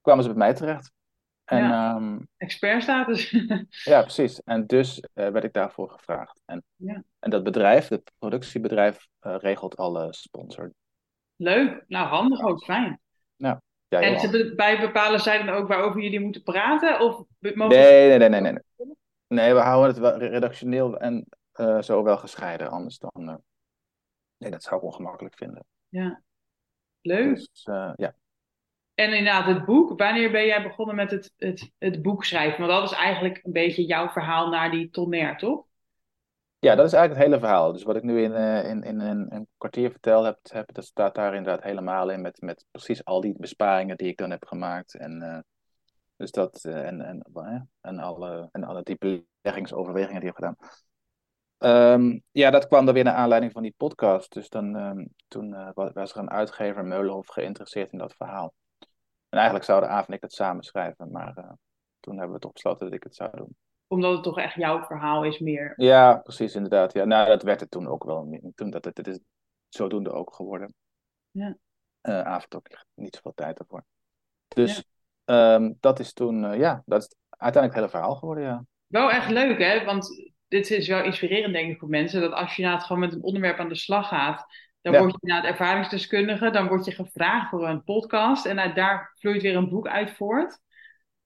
[0.00, 0.92] kwamen ze bij mij terecht.
[1.44, 3.30] En, ja, um, expertstatus.
[3.84, 4.42] ja, precies.
[4.42, 6.42] En dus uh, werd ik daarvoor gevraagd.
[6.44, 7.02] En, ja.
[7.18, 10.72] en dat bedrijf, het productiebedrijf, uh, regelt alle sponsor.
[11.36, 11.84] Leuk.
[11.86, 12.64] Nou, handig ook.
[12.64, 13.00] Fijn.
[13.36, 13.62] Ja.
[13.88, 17.00] ja en ze bij bepalen zij dan ook waarover jullie moeten praten?
[17.00, 18.94] Of mogen nee, nee, nee, nee, nee, nee.
[19.28, 21.26] Nee, we houden het wel redactioneel en
[21.56, 22.70] uh, zo wel gescheiden.
[22.70, 23.42] Anders dan.
[24.36, 25.64] Nee, dat zou ik ongemakkelijk vinden.
[25.88, 26.22] Ja.
[27.00, 27.34] Leuk.
[27.34, 28.14] Dus, uh, ja.
[28.94, 29.98] En inderdaad, het boek.
[29.98, 32.66] Wanneer ben jij begonnen met het, het, het boek schrijven?
[32.66, 35.64] Want dat is eigenlijk een beetje jouw verhaal naar die tonner, toch?
[36.58, 37.72] Ja, dat is eigenlijk het hele verhaal.
[37.72, 41.14] Dus wat ik nu in, in, in, in, een kwartier vertel heb, heb, dat staat
[41.14, 42.20] daar inderdaad helemaal in.
[42.20, 44.94] Met, met precies al die besparingen die ik dan heb gemaakt.
[44.94, 45.44] En,
[46.16, 47.26] dus dat, en, en,
[47.80, 50.70] en, alle, en alle die beleggingsoverwegingen die ik heb gedaan.
[51.66, 54.32] Um, ja, dat kwam dan weer naar aanleiding van die podcast.
[54.32, 58.54] Dus dan, um, toen uh, was er een uitgever, Meulenhof, geïnteresseerd in dat verhaal.
[59.28, 61.52] En eigenlijk zouden Aaf en ik het samen schrijven, maar uh,
[62.00, 63.56] toen hebben we toch besloten dat ik het zou doen.
[63.86, 65.72] Omdat het toch echt jouw verhaal is meer.
[65.76, 66.92] Ja, precies, inderdaad.
[66.92, 67.04] Ja.
[67.04, 68.38] Nou, dat werd het toen ook wel.
[68.54, 69.18] Toen dat het, het is
[69.68, 70.74] zodoende ook geworden.
[71.30, 71.56] Ja.
[72.02, 73.84] Uh, Aaf had ook niet zoveel tijd ervoor.
[74.48, 74.84] Dus
[75.24, 75.54] ja.
[75.54, 78.64] um, dat is toen, ja, dat is uiteindelijk het hele verhaal geworden, ja.
[78.86, 79.84] Wel echt leuk, hè?
[79.84, 82.20] Want dit is wel inspirerend, denk ik, voor mensen.
[82.20, 84.46] Dat als je nou gewoon met een onderwerp aan de slag gaat,
[84.80, 85.00] dan ja.
[85.00, 89.42] word je naar het ervaringsdeskundige, dan word je gevraagd voor een podcast en daar vloeit
[89.42, 90.60] weer een boek uit voort.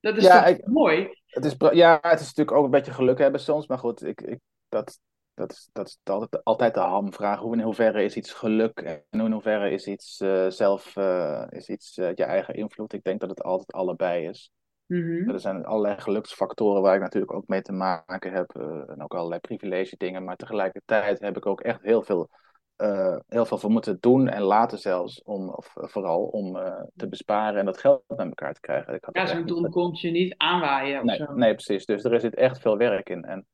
[0.01, 1.09] Dat is ja, toch ik, mooi?
[1.27, 4.21] Het is, ja, het is natuurlijk ook een beetje geluk hebben soms, maar goed, ik,
[4.21, 4.39] ik,
[4.69, 4.99] dat,
[5.35, 7.39] dat, is, dat is altijd, altijd de hamvraag.
[7.39, 11.69] Hoe in hoeverre is iets geluk en in hoeverre is iets uh, zelf, uh, is
[11.69, 12.93] iets uh, je eigen invloed?
[12.93, 14.53] Ik denk dat het altijd allebei is.
[14.91, 15.31] Mm-hmm.
[15.31, 18.57] Er zijn allerlei geluksfactoren waar ik natuurlijk ook mee te maken heb.
[18.57, 20.25] Uh, en ook allerlei privilege dingen.
[20.25, 22.29] Maar tegelijkertijd heb ik ook echt heel veel,
[22.77, 25.23] uh, heel veel voor moeten doen en laten zelfs.
[25.23, 28.95] Om, of vooral om uh, te besparen en dat geld bij elkaar te krijgen.
[28.95, 31.07] Ik had ja, zo'n doel komt je niet aanwaaien.
[31.07, 31.33] Nee, zo.
[31.33, 31.85] nee, precies.
[31.87, 33.25] Dus er zit echt veel werk in.
[33.25, 33.47] En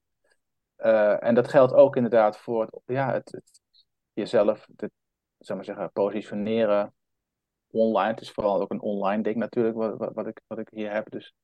[0.76, 3.60] Eh, en dat geldt ook inderdaad voor het, ja, het, het
[4.12, 4.90] jezelf, het,
[5.38, 6.94] zeg maar zeggen, positioneren
[7.76, 8.10] online.
[8.10, 10.92] Het is vooral ook een online ding natuurlijk, wat, wat, wat ik, wat ik hier
[10.92, 11.10] heb.
[11.10, 11.34] Dus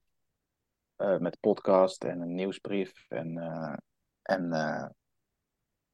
[0.99, 3.75] uh, met podcast en een nieuwsbrief en, uh,
[4.23, 4.87] en uh,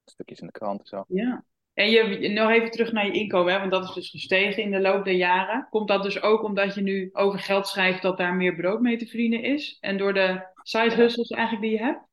[0.05, 1.05] stukjes in de krant en zo.
[1.09, 1.45] Ja.
[1.73, 3.59] En je, nog even terug naar je inkomen, hè?
[3.59, 5.67] want dat is dus gestegen in de loop der jaren.
[5.71, 8.97] Komt dat dus ook omdat je nu over geld schrijft dat daar meer brood mee
[8.97, 9.77] te verdienen is?
[9.81, 12.07] En door de side hustles eigenlijk die je hebt?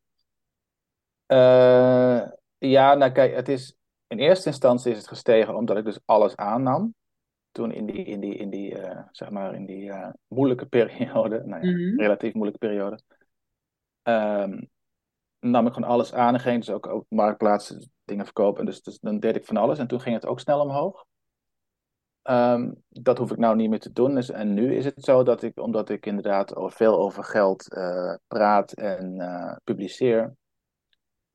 [2.58, 3.76] ja, nou kijk, het is,
[4.08, 6.94] in eerste instantie is het gestegen omdat ik dus alles aannam
[7.56, 11.42] toen in die, in die, in die, uh, zeg maar in die uh, moeilijke periode,
[11.46, 12.00] nou ja, mm -hmm.
[12.00, 13.00] relatief moeilijke periode,
[14.04, 14.70] um,
[15.40, 18.66] nam ik gewoon alles aan en ging dus ook, marktplaatsen dingen verkopen.
[18.66, 21.06] Dus, dus dan deed ik van alles en toen ging het ook snel omhoog.
[22.24, 24.16] Um, dat hoef ik nou niet meer te doen.
[24.16, 28.16] Dus, en nu is het zo dat ik, omdat ik inderdaad veel over geld uh,
[28.28, 29.18] praat en
[29.64, 30.36] publiceer,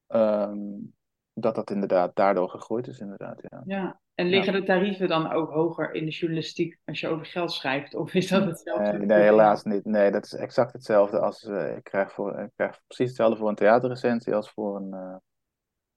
[0.08, 0.94] um,
[1.32, 3.40] dat dat inderdaad daardoor gegroeid is, inderdaad.
[3.42, 3.62] Ja.
[3.64, 4.00] ja.
[4.20, 7.94] En liggen de tarieven dan ook hoger in de journalistiek als je over geld schrijft?
[7.94, 8.98] Of is dat hetzelfde?
[8.98, 9.84] Nee, nee helaas niet.
[9.84, 13.48] Nee, dat is exact hetzelfde als uh, ik, krijg voor, ik krijg precies hetzelfde voor
[13.48, 15.16] een theaterrecensie als voor een uh,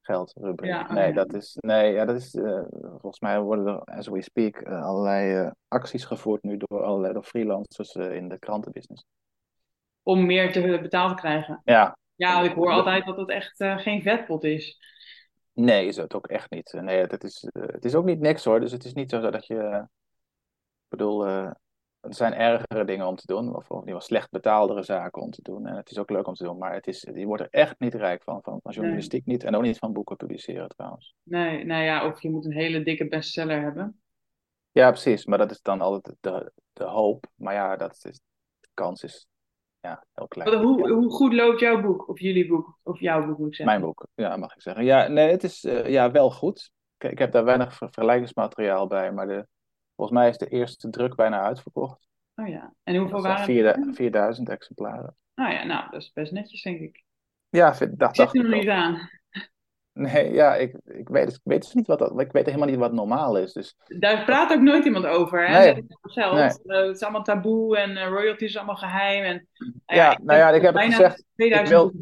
[0.00, 0.70] geldrubriek.
[0.70, 4.22] Ja, nee, dat is, nee, ja, dat is, uh, volgens mij worden er, as we
[4.22, 9.04] speak, allerlei acties gevoerd nu door allerlei door freelancers in de krantenbusiness.
[10.02, 11.60] Om meer te betaald te krijgen?
[11.64, 11.96] Ja.
[12.14, 14.78] Ja, ik hoor altijd dat het echt geen vetpot is.
[15.54, 16.72] Nee, is het ook echt niet.
[16.72, 18.60] Nee, het is, uh, het is ook niet niks hoor.
[18.60, 19.86] Dus het is niet zo dat je.
[20.84, 21.50] Ik bedoel, uh,
[22.00, 23.56] er zijn ergere dingen om te doen.
[23.56, 25.66] Of, of slecht betaaldere zaken om te doen.
[25.66, 26.58] En het is ook leuk om te doen.
[26.58, 28.42] Maar het is, je wordt er echt niet rijk van.
[28.42, 29.36] Van, van journalistiek nee.
[29.36, 29.44] niet.
[29.44, 31.14] En ook niet van boeken publiceren trouwens.
[31.22, 34.00] Nee, nou ja, of je moet een hele dikke bestseller hebben.
[34.70, 35.26] Ja, precies.
[35.26, 37.26] Maar dat is dan altijd de, de hoop.
[37.34, 38.20] Maar ja, dat is,
[38.60, 39.26] de kans is
[39.84, 40.54] ja, heel klein.
[40.54, 42.08] Hoe, hoe goed loopt jouw boek?
[42.08, 42.78] Of jullie boek?
[42.82, 43.74] Of jouw boek moet ik zeggen?
[43.74, 44.84] Mijn boek, ja, mag ik zeggen.
[44.84, 46.70] Ja, nee, het is uh, ja, wel goed.
[46.98, 49.46] Ik, ik heb daar weinig vergelijkingsmateriaal bij, maar de,
[49.96, 52.08] volgens mij is de eerste druk bijna uitverkocht.
[52.34, 53.96] Oh ja, en hoeveel waren het?
[53.96, 55.16] 4000 exemplaren.
[55.34, 57.04] Nou ja, nou, dat is best netjes, denk ik.
[57.48, 59.10] Ja, vind, dat zit er nog niet aan.
[59.94, 62.78] Nee, ja, ik, ik, weet, ik weet dus niet wat dat, ik weet helemaal niet
[62.78, 63.52] wat normaal is.
[63.52, 63.76] Dus...
[63.86, 65.48] Daar praat ook nooit iemand over.
[65.48, 65.58] Hè?
[65.58, 65.86] Nee.
[66.14, 66.50] Nee.
[66.64, 69.24] Uh, het is allemaal taboe en uh, royalties is allemaal geheim.
[69.24, 71.24] En, uh, ja, ja, nou ja, ik heb het gezegd.
[71.34, 71.68] 2000...
[71.68, 71.92] Ik wil...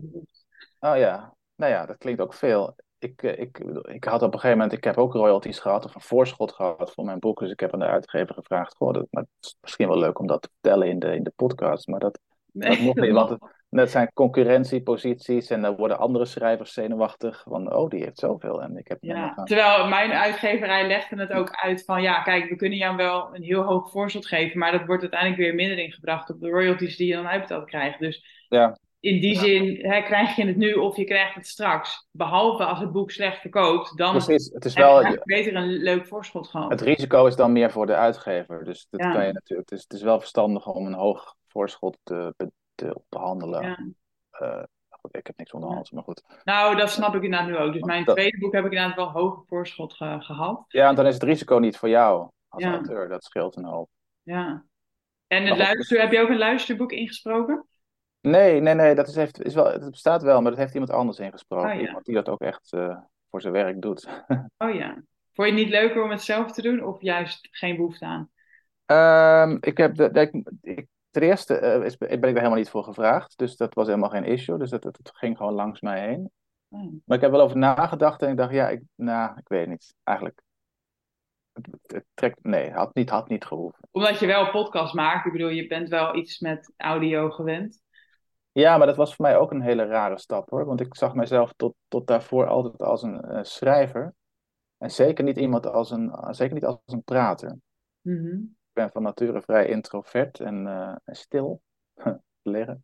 [0.90, 2.76] Oh ja, nou ja, dat klinkt ook veel.
[2.98, 6.00] Ik, ik, ik had op een gegeven moment, ik heb ook royalties gehad of een
[6.00, 7.38] voorschot gehad voor mijn boek.
[7.38, 10.18] Dus ik heb aan de uitgever gevraagd, goh, dat, maar het is misschien wel leuk
[10.18, 11.86] om dat te vertellen in de, in de podcast.
[11.86, 12.18] Maar dat,
[12.52, 17.42] nee, dat mocht niet, want het, dat zijn concurrentieposities en dan worden andere schrijvers zenuwachtig.
[17.48, 18.98] Van, oh, die heeft zoveel en ik heb...
[19.00, 22.02] Ja, terwijl mijn uitgeverij legde het ook uit van...
[22.02, 24.58] Ja, kijk, we kunnen jou wel een heel hoog voorschot geven...
[24.58, 27.98] maar dat wordt uiteindelijk weer mindering gebracht op de royalties die je dan uitbetaald krijgt.
[27.98, 28.78] Dus ja.
[29.00, 32.08] in die zin hè, krijg je het nu of je krijgt het straks.
[32.10, 36.06] Behalve als het boek slecht verkoopt, dan Precies, het is wel, je beter een leuk
[36.06, 36.70] voorschot gehad.
[36.70, 38.64] Het risico is dan meer voor de uitgever.
[38.64, 39.12] Dus dat ja.
[39.12, 39.70] kan je natuurlijk...
[39.70, 42.34] Het is, het is wel verstandig om een hoog voorschot te
[42.82, 43.62] te onderhandelen.
[43.62, 43.78] Ja.
[44.40, 46.22] Uh, goed, ik heb niks onderhandeld, maar goed.
[46.44, 47.72] Nou, dat snap ik inderdaad nu ook.
[47.72, 48.16] Dus mijn dat...
[48.16, 50.64] tweede boek heb ik inderdaad wel hoge voorschot ge gehad.
[50.68, 52.72] Ja, en dan is het risico niet voor jou als ja.
[52.72, 53.08] auteur.
[53.08, 53.90] Dat scheelt een hoop.
[54.22, 54.64] Ja.
[55.26, 57.66] En het luister, heb je ook een luisterboek ingesproken?
[58.20, 58.94] Nee, nee, nee.
[58.94, 61.70] Dat is, heeft, is wel, het bestaat wel, maar dat heeft iemand anders ingesproken.
[61.70, 61.86] Oh, ja.
[61.86, 62.96] Iemand die dat ook echt uh,
[63.30, 64.08] voor zijn werk doet.
[64.64, 65.02] oh ja.
[65.32, 68.30] Vond je het niet leuker om het zelf te doen of juist geen behoefte aan?
[68.86, 72.70] Um, ik, heb de, ik, ik ten eerste uh, is, ben ik daar helemaal niet
[72.70, 73.38] voor gevraagd.
[73.38, 74.58] Dus dat was helemaal geen issue.
[74.58, 76.30] Dus dat, dat, ging gewoon langs mij heen.
[76.68, 77.02] Hmm.
[77.04, 79.68] Maar ik heb wel over nagedacht en ik dacht, ja, ik, nou, ik weet het
[79.68, 79.94] niet.
[80.02, 80.42] Eigenlijk,
[81.52, 83.88] het, het trekt, nee, had niet, had niet gehoeven.
[83.90, 85.26] Omdat je wel een podcast maakt.
[85.26, 87.80] Ik bedoel, je bent wel iets met audio gewend.
[88.52, 90.64] Ja, maar dat was voor mij ook een hele rare stap hoor.
[90.64, 94.14] Want ik zag mezelf tot, tot daarvoor altijd als een uh, schrijver.
[94.78, 97.58] En zeker niet iemand als een, zeker niet als een prater.
[98.00, 100.66] Mm -hmm ben van nature vrij introvert en,
[101.04, 101.62] en stil.
[102.42, 102.82] Leren.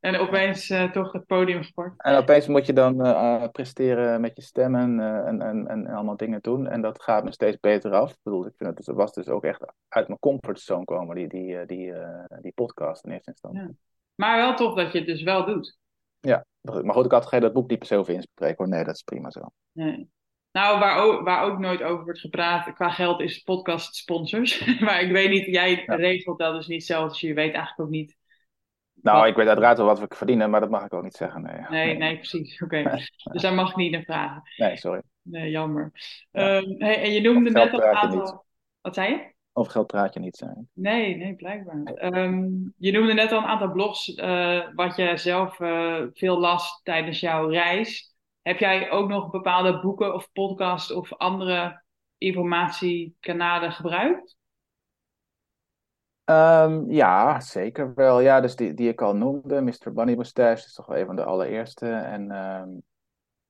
[0.00, 2.02] En opeens uh, toch het podium gepakt.
[2.02, 6.40] En opeens moet je dan uh, presteren met je stemmen en, en, en allemaal dingen
[6.40, 6.66] doen.
[6.66, 8.10] En dat gaat me steeds beter af.
[8.10, 11.28] Ik bedoel, ik vind het, het was dus ook echt uit mijn comfortzone komen, die,
[11.28, 11.92] die, die,
[12.40, 13.60] die podcast in eerste instantie.
[13.60, 13.70] Ja.
[14.14, 15.78] Maar wel tof dat je het dus wel doet.
[16.20, 18.68] Ja, maar goed, ik had geen dat boek niet per se over inspreken hoor.
[18.68, 19.40] Nee, dat is prima zo.
[19.72, 20.10] Nee.
[20.52, 24.64] Nou, waar ook, waar ook nooit over wordt gepraat qua geld is podcast sponsors.
[24.80, 27.88] maar ik weet niet, jij regelt dat dus niet zelf, dus je weet eigenlijk ook
[27.88, 28.18] niet.
[29.02, 31.42] Nou, ik weet uiteraard wel wat we verdienen, maar dat mag ik ook niet zeggen.
[31.42, 32.62] Nee, nee, nee precies.
[32.62, 32.82] Oké.
[33.32, 34.42] dus daar mag ik niet naar vragen.
[34.56, 35.02] Nee, sorry.
[35.22, 35.92] Nee, jammer.
[36.30, 36.56] Ja.
[36.56, 38.44] Um, hey, en je noemde net al een aantal.
[38.80, 39.32] Wat zei je?
[39.52, 40.68] Over geld praat je niet, zijn.
[40.72, 42.12] Nee, nee, blijkbaar.
[42.14, 46.80] Um, je noemde net al een aantal blogs uh, wat je zelf uh, veel las
[46.82, 48.14] tijdens jouw reis.
[48.42, 51.82] Heb jij ook nog bepaalde boeken of podcasts of andere
[52.18, 54.38] informatiekanalen gebruikt?
[56.24, 58.20] Um, ja, zeker wel.
[58.20, 59.92] Ja, dus die, die ik al noemde, Mr.
[59.92, 61.90] Bunny Mustache, is toch wel een van de allereerste.
[61.90, 62.82] En um,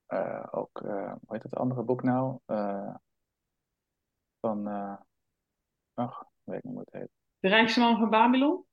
[0.09, 2.38] uh, ook, uh, hoe heet het andere boek nou?
[2.46, 2.94] Uh,
[4.40, 4.66] van,
[5.94, 7.11] ach, weet ik niet hoe het heet.
[7.38, 8.64] De rijkste man van Babylon?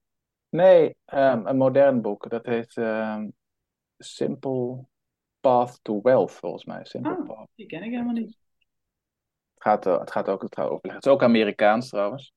[0.49, 2.29] Nee, um, een modern boek.
[2.29, 2.73] Dat heet
[3.97, 4.85] Simple
[5.47, 6.85] Path to Wealth, volgens mij.
[6.85, 7.47] Simple Path.
[7.55, 8.37] die ken ik helemaal niet.
[9.53, 10.93] Het gaat, het gaat ook overleggen.
[10.93, 12.33] Het is ook Amerikaans trouwens.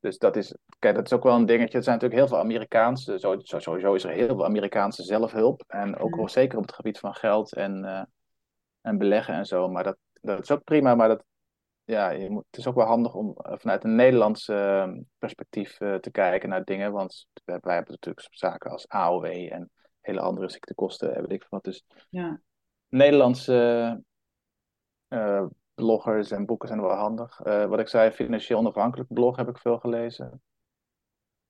[0.00, 1.78] Dus dat is, kijk, dat is ook wel een dingetje.
[1.78, 5.64] Er zijn natuurlijk heel veel Amerikaanse, sowieso is er heel veel Amerikaanse zelfhulp.
[5.66, 8.02] En ook wel zeker op het gebied van geld en, uh,
[8.80, 9.68] en beleggen en zo.
[9.68, 11.24] Maar dat, dat is ook prima, maar dat,
[11.84, 15.80] ja, je moet, het is ook wel handig om eh, vanuit een Nederlands uh, perspectief
[15.80, 16.92] uh, te kijken naar dingen.
[16.92, 21.64] Want wij, wij, hebben natuurlijk zaken als AOW en hele andere ziektekosten, weet ik wat.
[21.64, 22.40] Dus ja.
[22.88, 24.02] Nederlandse
[25.78, 27.40] bloggers en boeken zijn wel handig.
[27.44, 30.42] Uh, wat ik zei, financieel onafhankelijk blog heb ik veel gelezen.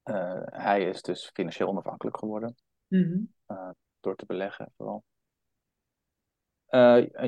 [0.05, 2.57] Uh, hij is dus financieel onafhankelijk geworden.
[2.87, 3.33] Mm -hmm.
[3.57, 3.71] uh,
[4.01, 5.05] door te beleggen vooral.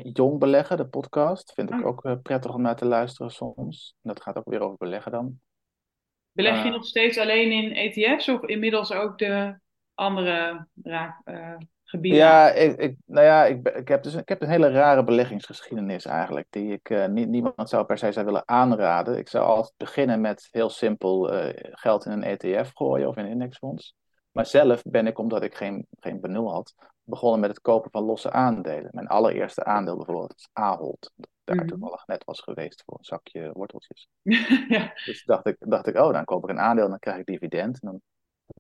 [0.03, 3.95] Jong beleggen, de podcast, vind ik ook prettig om naar te luisteren soms.
[4.03, 5.41] Dat gaat ook weer over beleggen dan.
[6.33, 9.59] Beleg je nog steeds alleen in ETF's of inmiddels ook de
[9.95, 11.23] andere raak,
[11.91, 12.19] gebieden?
[12.19, 16.05] Ja, ik, ik, nou ja, ik, ik, heb dus, ik heb een hele rare beleggingsgeschiedenis
[16.05, 19.19] eigenlijk, die ik uh, niet, niemand zou per se zou willen aanraden.
[19.19, 23.25] Ik zou altijd beginnen met heel simpel uh, geld in een ETF gooien of in
[23.25, 23.95] een indexfonds.
[24.33, 28.05] Maar zelf ben ik, omdat ik geen, geen benul had, begonnen met het kopen van
[28.05, 28.91] losse aandelen.
[28.93, 31.13] Mijn allereerste aandeel bijvoorbeeld is Ahold.
[31.17, 31.67] Dat daar mm.
[31.67, 34.09] toevallig net was geweest voor een zakje worteltjes.
[34.69, 34.93] ja.
[35.05, 37.27] Dus dacht ik, dacht ik, oh, dan koop ik een aandeel en dan krijg ik
[37.27, 37.81] dividend.
[37.81, 38.01] En dan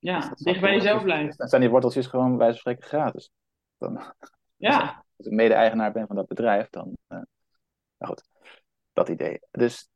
[0.00, 1.36] ja, dicht bij jezelf blijven.
[1.36, 3.30] Dan zijn die worteltjes gewoon bij wijze van spreken gratis.
[3.78, 4.14] Dan,
[4.56, 5.04] ja.
[5.16, 6.96] Als ik mede-eigenaar ben van dat bedrijf, dan.
[7.08, 7.18] Uh,
[7.98, 8.22] nou goed,
[8.92, 9.40] dat idee.
[9.50, 9.88] Dus,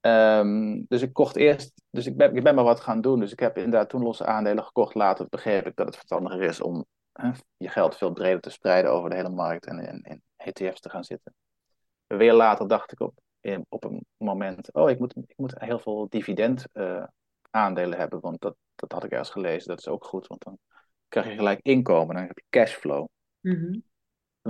[0.00, 1.82] um, dus ik kocht eerst.
[1.90, 3.20] Dus ik ben, ik ben maar wat gaan doen.
[3.20, 4.94] Dus ik heb inderdaad toen losse aandelen gekocht.
[4.94, 8.92] Later begreep ik dat het verstandiger is om hè, je geld veel breder te spreiden
[8.92, 11.34] over de hele markt en in, in ETF's te gaan zitten.
[12.06, 15.78] Weer later dacht ik op, in, op een moment: oh, ik moet, ik moet heel
[15.78, 17.04] veel dividend uh,
[17.50, 19.68] aandelen hebben, want dat, dat had ik ergens gelezen.
[19.68, 20.58] Dat is ook goed, want dan
[21.08, 23.06] krijg je gelijk inkomen, dan heb je cashflow.
[23.40, 23.82] Mm -hmm.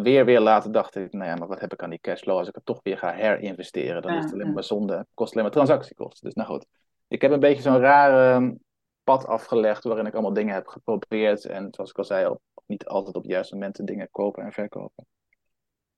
[0.02, 2.48] Weer, weer later dacht ik, nou ja, maar wat heb ik aan die cashflow als
[2.48, 4.02] ik het toch weer ga herinvesteren?
[4.02, 4.52] Dan Ja, is het alleen ja.
[4.52, 6.24] maar zonde, kost alleen maar transactiekosten.
[6.24, 6.66] Dus nou goed,
[7.08, 8.60] ik heb een beetje zo'n rare um,
[9.04, 11.44] pad afgelegd waarin ik allemaal dingen heb geprobeerd.
[11.44, 14.52] En zoals ik al zei, op, niet altijd op de juiste momenten dingen kopen en
[14.52, 15.06] verkopen.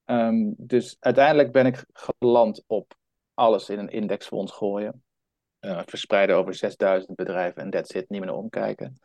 [0.05, 2.95] Ehm, dus uiteindelijk ben ik geland op
[3.35, 5.03] alles in een indexfonds gooien.
[5.66, 9.01] Uh, verspreiden over 6000 bedrijven en that's it, niet meer naar omkijken.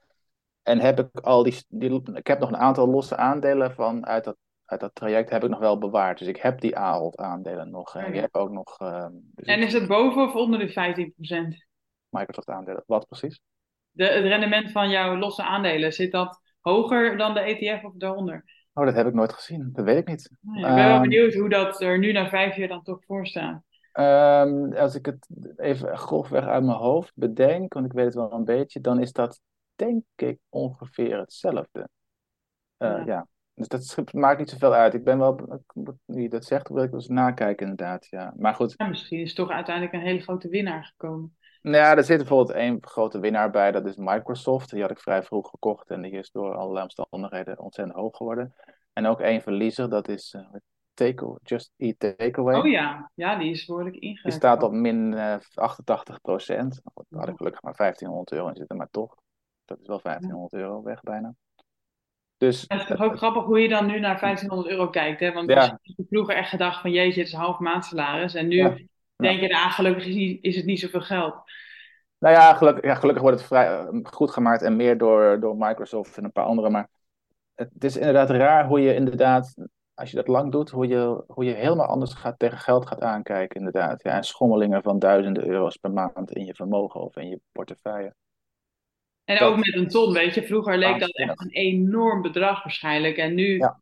[0.63, 4.23] En heb ik al die, die, ik heb nog een aantal losse aandelen van uit
[4.23, 6.19] dat, uit dat traject heb ik nog wel bewaard.
[6.19, 7.95] Dus ik heb die Ahold aandelen nog.
[7.95, 8.13] En Oké.
[8.13, 10.73] ik heb ook nog uh, dus En is het boven of onder de 15%?
[12.09, 12.83] Microsoft aandelen.
[12.85, 13.41] Wat precies?
[13.91, 18.43] De, het rendement van jouw losse aandelen, zit dat hoger dan de ETF of daaronder?
[18.73, 19.69] Oh, dat heb ik nooit gezien.
[19.73, 20.29] Dat weet ik niet.
[20.41, 22.83] Nou ja, ik ben wel Ehm, benieuwd hoe dat er nu na vijf jaar dan
[22.83, 23.63] toch voor staat.
[23.97, 28.31] Ehm, als ik het even grofweg uit mijn hoofd bedenk, want ik weet het wel
[28.31, 29.41] een beetje, dan is dat
[29.75, 31.89] denk ik ongeveer hetzelfde.
[32.77, 33.03] Eh, Ja.
[33.05, 33.27] ja.
[33.53, 34.93] Dus dat maakt niet zoveel uit.
[34.93, 35.63] Ik ben wel,
[36.05, 38.07] je dat zegt, wil ik wel eens nakijken inderdaad.
[38.09, 38.33] Ja.
[38.35, 41.35] Maar goed, Ja, misschien is toch uiteindelijk een hele grote winnaar gekomen.
[41.61, 44.69] nou ja, er zit bijvoorbeeld één grote winnaar bij, dat is Microsoft.
[44.69, 48.53] Die had ik vrij vroeg gekocht en die is door allerlei omstandigheden ontzettend hoog geworden.
[48.93, 50.53] En ook één verliezer, dat is eh,
[50.97, 52.59] Take, Just Eat Takeaway.
[52.59, 54.29] Oh ja, ja, die is behoorlijk ingegaan.
[54.31, 56.81] Die staat op min eh 88 procent.
[57.09, 59.15] Daar had ik gelukkig maar 1500 euro in zitten, maar toch.
[59.65, 61.33] Dat is wel 1500 euro weg bijna.
[62.37, 65.31] Dus Het is toch ook grappig hoe je dan nu naar 1500 euro kijkt, hè?
[65.33, 65.79] Want Ja.
[65.81, 68.33] je vroeger echt gedacht van jeetje, het is een half maandsalaris.
[68.33, 70.05] En nu denk je, nou, gelukkig
[70.41, 71.35] is, het niet zoveel geld.
[72.19, 75.55] Nou ja, gelukkig, ja, gelukkig wordt het vrij eh, goed gemaakt en meer door, door
[75.57, 76.71] Microsoft en een paar anderen.
[76.71, 76.89] Maar
[77.55, 79.53] het is inderdaad raar hoe je inderdaad,
[79.97, 83.01] als je dat lang doet, hoe je, hoe je helemaal anders gaat, tegen geld gaat
[83.01, 83.57] aankijken.
[83.59, 84.03] Inderdaad.
[84.03, 88.13] Ja, en schommelingen van duizenden euro's per maand in je vermogen of in je portefeuille.
[89.25, 90.43] En Dat- ook met een ton, weet je.
[90.43, 93.17] Vroeger leek dat echt een enorm bedrag waarschijnlijk.
[93.17, 93.81] En nu Ja.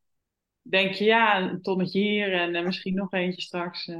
[0.61, 3.87] denk je, ja, een tonnetje hier en eh, misschien nog eentje straks.
[3.87, 3.99] eh.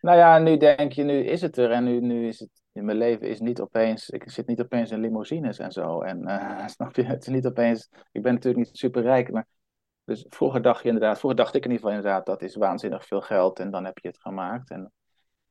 [0.00, 2.84] Nou ja, nu denk je, nu is het er en nu, nu is het, in
[2.84, 6.00] mijn leven is niet opeens, ik zit niet opeens in limousines en zo.
[6.00, 9.46] En eh, snap je, het is niet opeens, ik ben natuurlijk niet super rijk, maar
[10.06, 13.06] dus vroeger dacht je inderdaad, vroeger dacht ik in ieder geval inderdaad, dat is waanzinnig
[13.06, 14.70] veel geld en dan heb je het gemaakt.
[14.70, 14.92] En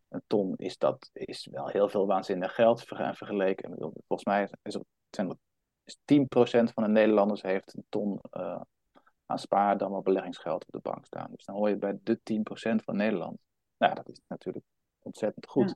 [0.09, 3.75] een ton is dat, is wel heel veel waanzinnig geld ver- vergeleken.
[3.77, 5.35] Volgens mij is, er, zijn er,
[5.83, 8.61] is 10% van de Nederlanders heeft een ton eh,
[9.25, 11.31] aan spaar dan wel beleggingsgeld op de bank staan.
[11.31, 13.37] Dus dan hoor je bij de 10% van Nederland.
[13.77, 14.65] Nou, dat is natuurlijk
[14.99, 15.75] ontzettend goed.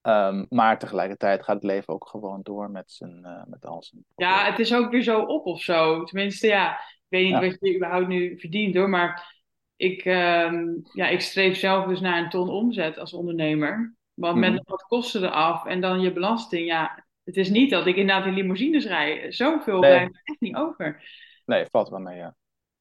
[0.00, 4.04] Ehm, maar tegelijkertijd gaat het leven ook gewoon door met, zijn, uh, met al zijn.
[4.16, 6.04] Ja, het is ook weer zo op of zo.
[6.04, 8.88] Tenminste, ja, weet niet wat je überhaupt nu verdient hoor.
[8.88, 9.36] Maar
[9.76, 13.96] ik, um, ja, ik streef zelf dus naar een ton omzet als ondernemer.
[14.14, 14.62] Want met mhm.
[14.64, 18.34] wat kosten eraf en dan je belasting, ja, het is niet dat ik inderdaad in
[18.34, 19.32] limousines rij.
[19.32, 19.90] Zoveel nee.
[19.90, 21.02] blijft er echt niet over.
[21.44, 22.34] Nee, valt wel mee, ja.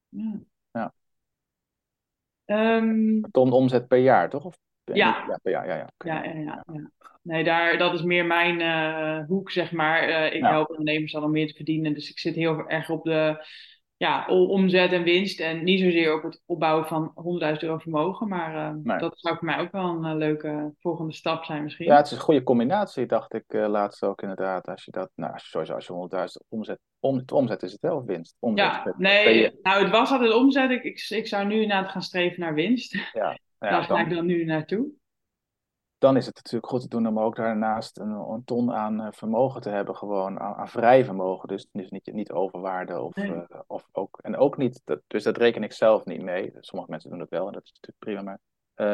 [0.10, 0.40] Ja.
[0.72, 0.94] ja.
[2.78, 4.46] Um, ton omzet per jaar, toch?
[4.46, 5.26] Of ja.
[5.28, 5.90] Ja, per jaar, ja, ja.
[5.98, 6.92] Ja, ja, ja, ja.
[7.22, 10.10] Nee, daar, dat is meer mijn uh, hoek, zeg maar.
[10.10, 11.94] Uh, ik help ondernemers dan om meer te verdienen.
[11.94, 13.46] Dus ik zit heel erg op de
[13.98, 15.40] ja, omzet en winst.
[15.40, 17.14] En niet zozeer op het opbouwen van
[17.54, 18.28] 100.000 euro vermogen.
[18.28, 21.86] Maar uh, dat zou voor mij ook wel een uh, leuke volgende stap zijn misschien.
[21.86, 24.68] Ja, het is een goede combinatie, dacht ik uh, laatst ook inderdaad.
[24.68, 28.36] Als je dat, nou, sowieso als je 100.000 omzet, om, omzet is het wel winst.
[28.40, 30.72] Omzet ja, nee, nou het was altijd omzet.
[30.72, 32.94] Ik, ik, ik zou nu inderdaad gaan streven naar winst.
[32.94, 34.88] Ja, ja Daar ga ik dan nu naartoe
[35.98, 39.08] dan is het natuurlijk goed te doen om ook daarnaast een, een ton aan eh,
[39.12, 41.48] vermogen te hebben, gewoon aan, aan vrij vermogen.
[41.48, 45.38] Dus, dus niet, niet overwaarde of, uh, of ook, en ook niet, dat, dus dat
[45.38, 46.54] reken ik zelf niet mee.
[46.60, 48.40] Sommige mensen doen het wel en dat is natuurlijk prima, maar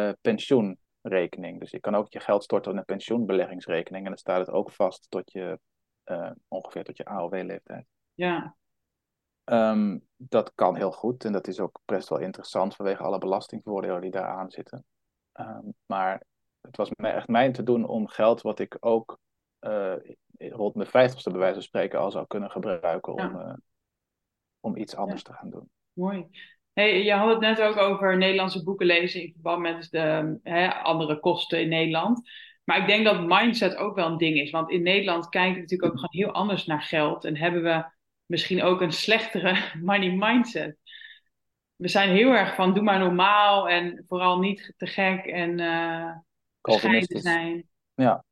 [0.07, 1.59] uh, pensioenrekening.
[1.59, 4.71] Dus je kan ook je geld storten in een pensioenbeleggingsrekening en dan staat het ook
[4.71, 5.59] vast tot je,
[6.47, 7.85] ongeveer tot je AOW-leeftijd.
[8.13, 8.55] Ja.
[9.45, 14.01] Um, dat kan heel goed en dat is ook best wel interessant vanwege alle belastingvoordelen
[14.01, 14.85] die daar aan zitten.
[15.33, 16.23] Um, maar
[16.67, 19.19] het was echt mijn te doen om geld wat ik ook
[19.61, 19.93] uh,
[20.37, 23.53] rond mijn vijftigste bij wijze van spreken al zou kunnen gebruiken om, uh,
[24.59, 25.69] om iets anders te gaan doen.
[25.93, 26.27] Mooi.
[26.73, 30.73] Hey, je had het net ook over Nederlandse boeken lezen in verband met de hè,
[30.73, 32.29] andere kosten in Nederland.
[32.63, 34.51] Maar ik denk dat mindset ook wel een ding is.
[34.51, 37.25] Want in Nederland kijken we natuurlijk ook gewoon heel anders naar geld.
[37.25, 37.85] En hebben we
[38.25, 40.77] misschien ook een slechtere money mindset.
[41.75, 45.25] We zijn heel erg van doe maar normaal en vooral niet te gek.
[45.25, 46.11] En uh,
[46.63, 47.21] Calvinistisch.
[47.21, 47.69] zijn.
[47.93, 48.23] Ja,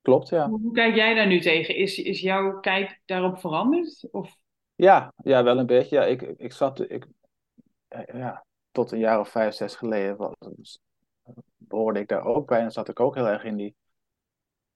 [0.00, 0.48] klopt, ja.
[0.48, 1.76] Hoe, kijk jij daar nu tegen?
[1.76, 4.08] Is, is jouw kijk daarop veranderd?
[4.10, 4.36] Of?
[4.74, 5.96] Ja, ja, wel een beetje.
[5.96, 7.06] Ja, ik, ik zat, ik,
[8.12, 10.34] ja, tot een jaar of vijf, zes geleden was,
[11.56, 12.60] behoorde ik daar ook bij.
[12.60, 13.74] En zat ik ook heel erg in die,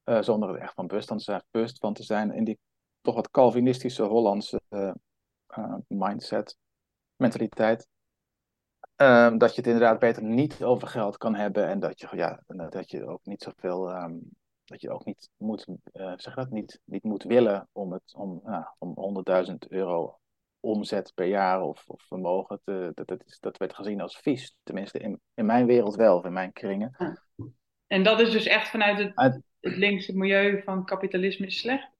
[0.05, 2.59] uh, zonder er echt van bewust van, te zijn, bewust van te zijn, in die
[3.01, 4.93] toch wat Calvinistische Hollandse uh,
[5.59, 6.57] uh, mindset,
[7.17, 7.89] mentaliteit.
[8.97, 12.43] Um, dat je het inderdaad beter niet over geld kan hebben en dat je, ja,
[12.47, 14.21] dat je ook niet zoveel, um,
[14.65, 18.43] dat je ook niet moet, uh, zeg dat, niet, niet moet willen om, het, om,
[18.47, 20.19] uh, om 100.000 euro
[20.61, 24.57] omzet per jaar of, of vermogen, te, dat, dat, is, dat werd gezien als vies.
[24.63, 26.97] Tenminste, in, in mijn wereld wel, in mijn kringen.
[27.87, 29.13] En dat is dus echt vanuit het,
[29.61, 31.96] het linkse milieu van kapitalisme is slecht?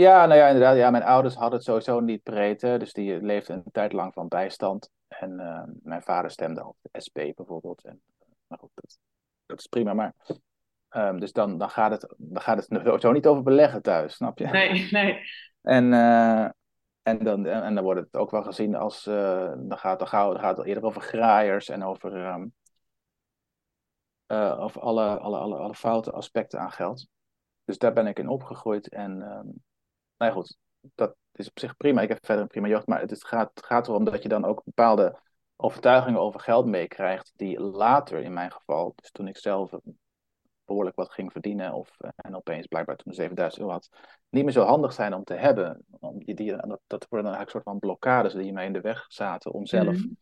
[0.00, 0.76] Ja, nou ja, inderdaad.
[0.76, 2.62] Ja, mijn ouders hadden het sowieso niet breed.
[2.62, 4.90] Hè, dus die leefden een tijd lang van bijstand.
[5.08, 7.84] En uh, mijn vader stemde op de SP bijvoorbeeld.
[7.84, 8.00] En,
[8.46, 8.98] maar goed, dat,
[9.46, 9.94] dat is prima.
[9.94, 10.14] Maar,
[10.90, 14.38] um, dus dan, dan, gaat het, dan gaat het sowieso niet over beleggen thuis, snap
[14.38, 14.46] je?
[14.46, 15.20] Nee, nee.
[15.62, 16.44] En, uh,
[17.02, 19.06] en, dan, en, dan wordt het ook wel gezien als.
[19.06, 22.26] Uh, dan, gaat, dan, gaat, dan gaat het eerder over graaiers en over.
[22.26, 22.52] Um,
[24.58, 27.08] over alle, alle, alle, alle foute aspecten aan geld.
[27.64, 28.88] Dus daar ben ik in opgegroeid.
[28.88, 29.66] En um,
[30.18, 30.56] nou ja, goed,
[30.94, 32.00] dat is op zich prima.
[32.00, 34.64] Ik heb verder een prima jeugd, maar het gaat, gaat erom dat je dan ook
[34.64, 35.20] bepaalde
[35.56, 39.70] overtuigingen over geld meekrijgt, die later in mijn geval, dus toen ik zelf
[40.64, 43.88] behoorlijk wat ging verdienen of, eh, en opeens blijkbaar toen 7000 euro had,
[44.28, 45.84] niet meer zo handig zijn om te hebben.
[46.00, 48.72] Om die, die, dat, dat worden dan eigenlijk een soort van blokkades die mij in
[48.72, 50.12] de weg zaten om zelf, mhm.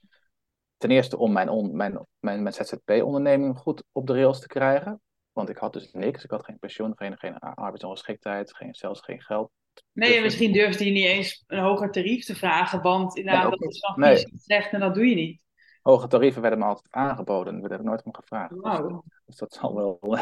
[0.76, 5.00] ten eerste om mijn, on, mijn, mijn, mijn ZZP-onderneming goed op de rails te krijgen.
[5.32, 6.24] Want ik had dus niks.
[6.24, 9.50] Ik had geen pensioen, geen, geen arbeidsongeschiktheid, geen, zelfs geen geld
[9.92, 13.62] Nee, dus misschien durfde je niet eens een hoger tarief te vragen, want inderdaad, dat
[13.62, 14.28] is dan nee.
[14.36, 15.40] slecht en dat doe je niet.
[15.82, 18.54] Hoge tarieven werden me altijd aangeboden, daar heb ik nooit om gevraagd.
[18.54, 19.02] Wow.
[19.24, 20.18] Dus, dat zal wel,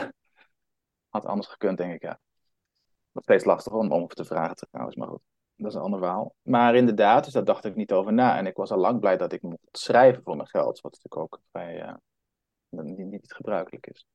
[1.08, 2.20] had anders gekund, denk ik, ja.
[3.12, 5.22] Nog steeds lastig om, om te vragen trouwens, maar goed.
[5.56, 6.34] Dat is een ander verhaal.
[6.42, 8.36] Maar inderdaad, dus daar dacht ik niet over na.
[8.36, 11.16] En ik was al lang blij dat ik mocht schrijven voor mijn geld, wat natuurlijk
[11.16, 11.94] ook vrij, uh,
[12.68, 14.06] niet, niet gebruikelijk is.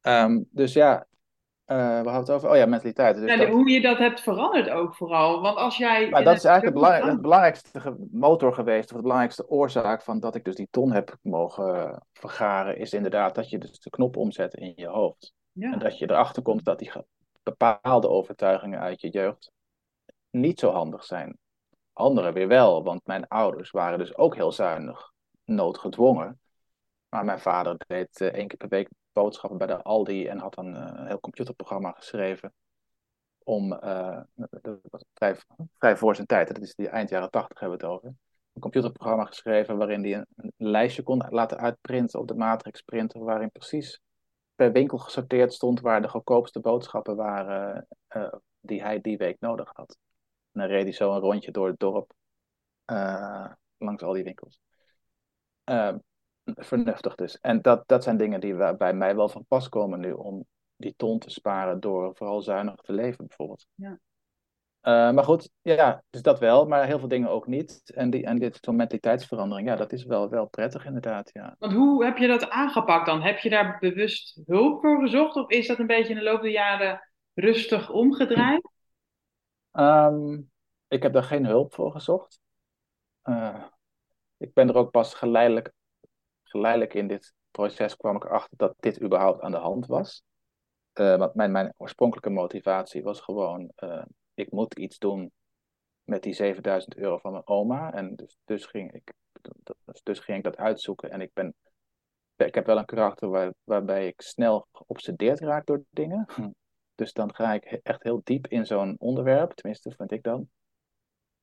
[0.00, 1.06] Um, dus ja,
[1.66, 3.16] uh, we hadden het over, oh ja, mentaliteit.
[3.16, 5.40] Dus ja, Hoe je dat hebt veranderd ook vooral.
[5.40, 6.08] Want als jij.
[6.08, 10.44] Maar dat is eigenlijk de, belangrijkste motor geweest, of de belangrijkste oorzaak van dat ik
[10.44, 14.72] dus die ton heb mogen vergaren, is inderdaad dat je dus de knop omzet in
[14.76, 15.34] je hoofd.
[15.52, 15.72] Ja.
[15.72, 16.92] En dat je erachter komt dat die
[17.42, 19.52] bepaalde overtuigingen uit je jeugd
[20.30, 21.38] niet zo handig zijn.
[21.92, 25.12] Andere weer wel, want mijn ouders waren dus ook heel zuinig,
[25.44, 26.40] noodgedwongen.
[27.08, 30.54] Maar mijn vader deed uh, één keer per week boodschappen bij de Aldi en had
[30.54, 32.52] dan eh, een heel computerprogramma geschreven
[33.38, 34.20] om, uh,
[35.14, 35.36] vrij,
[35.74, 38.08] vrij voor zijn tijd, dat is die eind jaren tachtig hebben we het over,
[38.52, 43.50] een computerprogramma geschreven waarin hij een, lijstje kon laten uitprinten op de matrix printer, waarin
[43.50, 44.00] precies
[44.54, 47.86] per winkel gesorteerd stond waar de goedkoopste boodschappen waren
[48.16, 49.98] uh, die hij die week nodig had.
[50.52, 52.12] En dan reed hij zo een rondje door het dorp
[53.78, 54.60] langs al die winkels.
[56.44, 57.38] Vernuftig dus.
[57.40, 60.94] En dat, dat zijn dingen die bij mij wel van pas komen nu om die
[60.96, 63.66] ton te sparen door vooral zuinig te leven bijvoorbeeld.
[63.74, 63.98] Ja.
[64.86, 67.92] Uh, maar goed, ja, dus dat wel, maar heel veel dingen ook niet.
[67.94, 71.56] En, die, en dit zo'n mentaliteitsverandering, ja, dat is wel, wel prettig inderdaad, ja.
[71.58, 73.22] Want hoe heb je dat aangepakt dan?
[73.22, 75.36] Heb je daar bewust hulp voor gezocht?
[75.36, 78.68] Of is dat een beetje in de loop der jaren rustig omgedraaid?
[79.72, 80.50] Um,
[80.88, 82.40] ik heb daar geen hulp voor gezocht.
[83.24, 83.64] Uh,
[84.36, 85.72] ik ben er ook pas geleidelijk,
[86.54, 90.22] geleidelijk in dit proces kwam ik erachter dat dit überhaupt aan de hand was.
[90.94, 93.72] Uh, want mijn, mijn oorspronkelijke motivatie was gewoon
[94.34, 95.32] ik moet iets doen
[96.04, 97.92] met die 7000 euro van mijn oma.
[97.92, 99.12] En dus, dus, ging ik,
[100.02, 101.10] dus ging ik dat uitzoeken.
[101.10, 101.54] En ik, ben,
[102.36, 106.26] ik heb wel een karakter waar, waarbij ik snel geobsedeerd raak door dingen.
[106.96, 110.48] Dus dan ga ik echt heel diep in zo'n onderwerp, tenminste vind ik dan.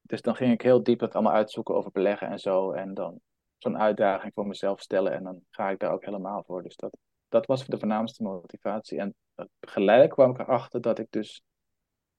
[0.01, 2.71] Dus dan ging ik heel diep het allemaal uitzoeken over beleggen en zo.
[2.71, 3.21] En dan
[3.61, 5.13] zo'n uitdaging voor mezelf stellen.
[5.13, 6.63] En dan ga ik daar ook helemaal voor.
[6.63, 6.97] Dus dat,
[7.29, 8.99] dat was de voornaamste motivatie.
[8.99, 9.15] En
[9.59, 11.41] geleidelijk kwam ik erachter dat ik dus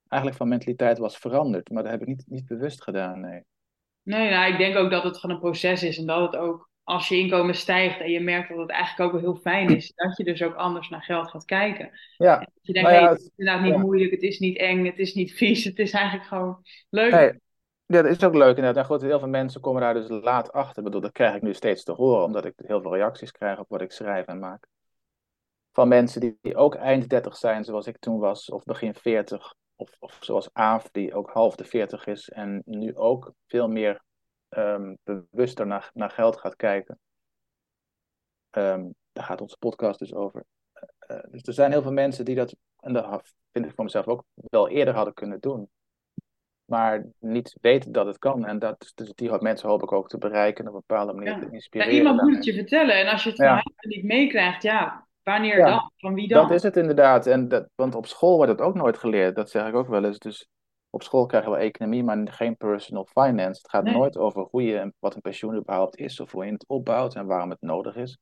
[0.09, 1.71] eigenlijk van mentaliteit was veranderd.
[1.71, 3.45] Maar dat heb ik niet, niet bewust gedaan, nee.
[4.03, 5.99] Nee, nou, ik denk ook dat het gewoon een proces is.
[5.99, 9.21] En dat het ook, als je inkomen stijgt en je merkt dat het eigenlijk ook
[9.21, 11.91] wel heel fijn is, dat je dus ook anders naar geld gaat kijken.
[12.17, 12.39] Ja.
[12.39, 14.99] dat je denkt, nou ja, het is inderdaad niet moeilijk, het is niet eng, het
[14.99, 17.13] is niet vies, het is eigenlijk gewoon leuk.
[17.13, 17.41] Nee.
[17.93, 18.77] Ja, dat is ook leuk inderdaad.
[18.77, 20.83] En goed, heel veel mensen komen daar dus laat achter.
[20.83, 23.69] Bedoel, dat krijg ik nu steeds te horen, omdat ik heel veel reacties krijg op
[23.69, 24.67] wat ik schrijf en maak.
[25.73, 29.97] Van mensen die, ook eind 30 zijn, zoals ik toen was, of begin 40, of,
[29.99, 34.03] of zoals Aaf, die ook half de 40 is en nu ook veel meer
[34.49, 36.99] um, bewuster naar, naar geld gaat kijken.
[38.51, 40.45] Um, daar gaat onze podcast dus over.
[41.09, 44.07] Uh, dus er zijn heel veel mensen die dat, en dat vind ik voor mezelf
[44.07, 45.71] ook, wel eerder hadden kunnen doen.
[46.73, 48.47] Maar niet weten dat het kan.
[48.47, 51.49] En dat, dus die mensen hoop ik ook te bereiken op een bepaalde manier te
[51.51, 51.93] inspireren.
[51.93, 53.01] Ja, iemand moet het je vertellen.
[53.01, 53.63] En als je het ja.
[53.81, 55.93] niet meekrijgt, ja, Wanneer dan?
[55.97, 56.43] Van wie dan?
[56.43, 57.27] Dat is het inderdaad.
[57.27, 59.37] En dat, want op school wordt het ook nooit geleerd.
[59.37, 60.19] Dat zeg ik ook wel eens.
[60.19, 60.49] Dus
[60.91, 63.61] op school krijgen we economie, maar geen personal finance.
[63.63, 66.69] Het gaat nooit over hoe je, wat een pensioen überhaupt is, of hoe je het
[66.69, 68.19] opbouwt en waarom het nodig is.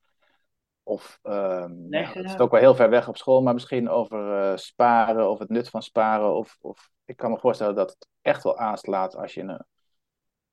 [0.83, 3.89] Of, um, nee, ja, het is ook wel heel ver weg op school, maar misschien
[3.89, 6.35] over uh, sparen of het nut van sparen.
[6.35, 9.65] Of, of ik kan me voorstellen dat het echt wel aanslaat als je een,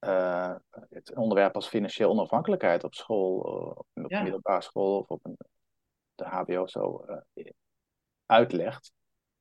[0.05, 0.55] uh,
[0.89, 3.37] het onderwerp als financieel onafhankelijkheid op school,
[3.93, 4.21] op ja.
[4.21, 5.37] middelbare school of op een
[6.17, 7.05] de HBO zo
[7.35, 7.45] uh,
[8.25, 8.91] uitlegt.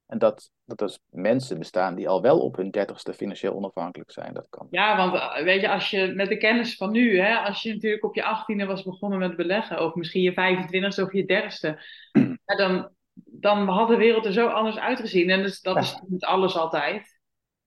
[0.07, 4.35] En dat, dat er mensen bestaan die al wel op hun dertigste financieel onafhankelijk zijn.
[4.35, 4.67] Dat kan.
[4.71, 7.75] Ja, want eh, weet je, als je met de kennis van nu, hè, als je
[7.75, 11.83] natuurlijk op je achttiende was begonnen met beleggen, of misschien je 25ste of je dertigste,
[12.45, 15.31] dan, dan had de wereld er zo anders uitgezien.
[15.31, 17.19] En dus, dat is met alles altijd.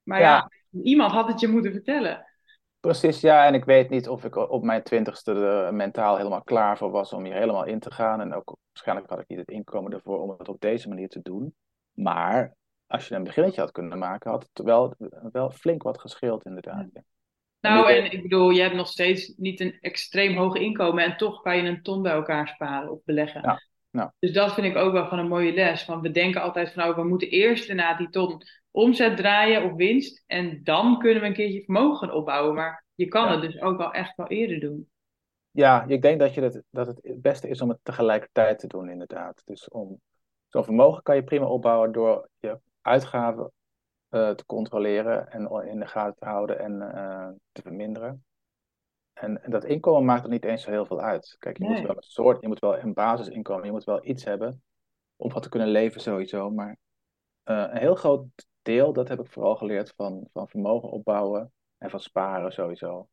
[0.03, 0.25] Maar ja.
[0.25, 0.51] ja,
[0.83, 2.25] iemand had het je moeten vertellen.
[2.79, 3.45] Precies, ja.
[3.45, 7.13] En ik weet niet of ik op mijn twintigste er mentaal helemaal klaar voor was
[7.13, 8.21] om hier helemaal in te gaan.
[8.21, 11.21] En ook waarschijnlijk had ik niet het inkomen ervoor om het op deze manier te
[11.21, 11.55] doen.
[11.93, 12.55] Maar
[12.87, 14.95] als je een beginnetje had kunnen maken, had het wel,
[15.31, 16.85] wel flink wat gescheeld inderdaad.
[17.61, 21.41] Nou, en ik bedoel, je hebt nog steeds niet een extreem hoog inkomen en toch
[21.41, 23.41] kan je een ton bij elkaar sparen of beleggen.
[23.41, 23.61] Ja.
[23.91, 24.09] Nou.
[24.19, 25.85] Dus dat vind ik ook wel van een mooie les.
[25.85, 29.73] Want we denken altijd van, nou, we moeten eerst inderdaad die ton omzet draaien of
[29.73, 30.23] winst.
[30.27, 32.55] En dan kunnen we een keertje vermogen opbouwen.
[32.55, 34.89] Maar je kan het dus ook wel echt wel eerder doen.
[35.51, 38.67] Ja, ik denk dat, je dat, dat het het beste is om het tegelijkertijd te
[38.67, 39.41] doen, inderdaad.
[39.45, 39.99] Dus om
[40.47, 43.51] zo'n vermogen kan je prima opbouwen door je uitgaven
[44.09, 48.23] uh, te controleren en in de gaten te houden en uh, te verminderen.
[49.19, 51.35] En, en, dat inkomen maakt er niet eens zo heel veel uit.
[51.39, 51.73] Kijk, je nee.
[51.73, 54.63] moet wel een soort, je moet wel een basisinkomen, je moet wel iets hebben
[55.15, 56.49] om van te kunnen leven sowieso.
[56.49, 56.77] Maar
[57.45, 58.25] uh, een heel groot
[58.61, 63.09] deel, dat heb ik vooral geleerd van, van vermogen opbouwen en van sparen sowieso.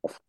[0.00, 0.20] Of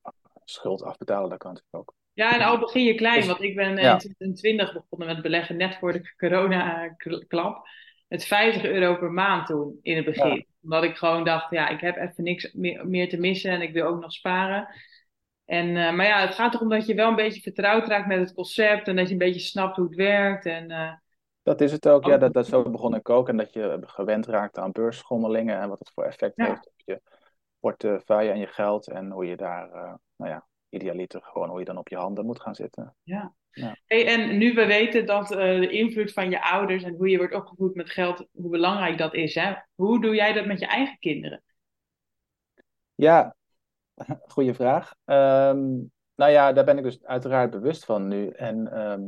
[0.43, 1.95] schuld afbetalen, dat kan natuurlijk ook.
[2.13, 3.91] Ja, en al begin je klein, dus, want ik ben ja.
[3.91, 7.67] in 2020 begonnen met beleggen, net voor de corona-klap.
[8.07, 10.35] Met 50 euro per maand toen, in het begin.
[10.35, 10.43] Ja.
[10.61, 13.73] Omdat ik gewoon dacht, ja, ik heb even niks meer, meer te missen en ik
[13.73, 14.67] wil ook nog sparen.
[15.45, 18.19] En, uh, maar ja, het gaat erom dat je wel een beetje vertrouwd raakt met
[18.19, 20.45] het concept en dat je een beetje snapt hoe het werkt.
[20.45, 20.93] En, uh,
[21.47, 22.17] dat is het ook, ja.
[22.17, 23.29] Dat, dat zo begon ik ook.
[23.29, 26.45] En dat je gewend raakt aan beursschommelingen en wat het voor effect ja.
[26.45, 27.01] heeft op je
[27.59, 28.87] portefeuille en je geld.
[28.87, 32.25] En hoe je daar, uh, nou ja, idealiter gewoon hoe je dan op je handen
[32.25, 32.95] moet gaan zitten.
[33.03, 33.33] Ja.
[33.57, 33.77] Ja.
[33.85, 37.17] Hey, en nu we weten dat uh, de invloed van je ouders en hoe je
[37.17, 39.35] wordt opgevoed met geld, hoe belangrijk dat is.
[39.35, 39.53] Hè?
[39.75, 41.43] Hoe doe jij dat met je eigen kinderen?
[42.95, 43.35] Ja,
[44.33, 44.93] goede vraag.
[45.05, 45.65] Ehm,
[46.15, 48.29] nou ja, daar ben ik dus uiteraard bewust van nu.
[48.29, 49.03] En ehm,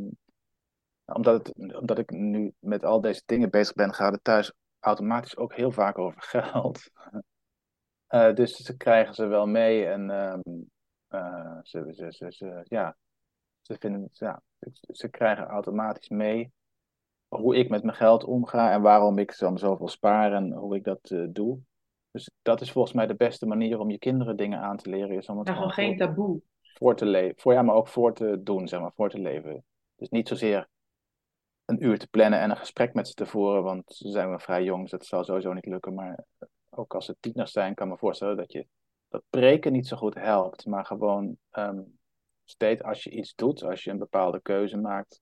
[1.06, 5.38] omdat, het, omdat ik nu met al deze dingen bezig ben, gaat het thuis automatisch
[5.38, 6.92] ook heel vaak over geld.
[8.10, 10.70] Uh, dus ze krijgen ze wel mee en um,
[11.10, 12.96] uh, ze, ze, ze, ze, ja,
[13.70, 14.42] ze, vinden, ja,
[14.92, 16.52] ze krijgen automatisch mee
[17.28, 20.84] hoe ik met mijn geld omga en waarom ik dan zoveel spaar en hoe ik
[20.84, 21.60] dat uh, doe.
[22.12, 25.18] Dus dat is volgens mij de beste manier om je kinderen dingen aan te leren.
[25.18, 26.42] Is om het ja, gewoon geen taboe.
[26.74, 27.42] Voor te leven.
[27.42, 29.64] Voor, ja, maar ook voor te doen, zeg maar, voor te leven.
[29.96, 30.68] Dus niet zozeer
[31.66, 34.40] een uur te plannen en een gesprek met ze te voeren, want ze zijn wel
[34.40, 35.94] vrij jong, dus dat zal sowieso niet lukken.
[35.94, 36.26] Maar
[36.70, 38.68] ook als ze tieners zijn, kan ik me voorstellen dat je
[39.10, 40.66] dat preken niet zo goed helpt.
[40.66, 41.99] Maar gewoon um,
[42.50, 45.22] steeds als je iets doet, als je een bepaalde keuze maakt,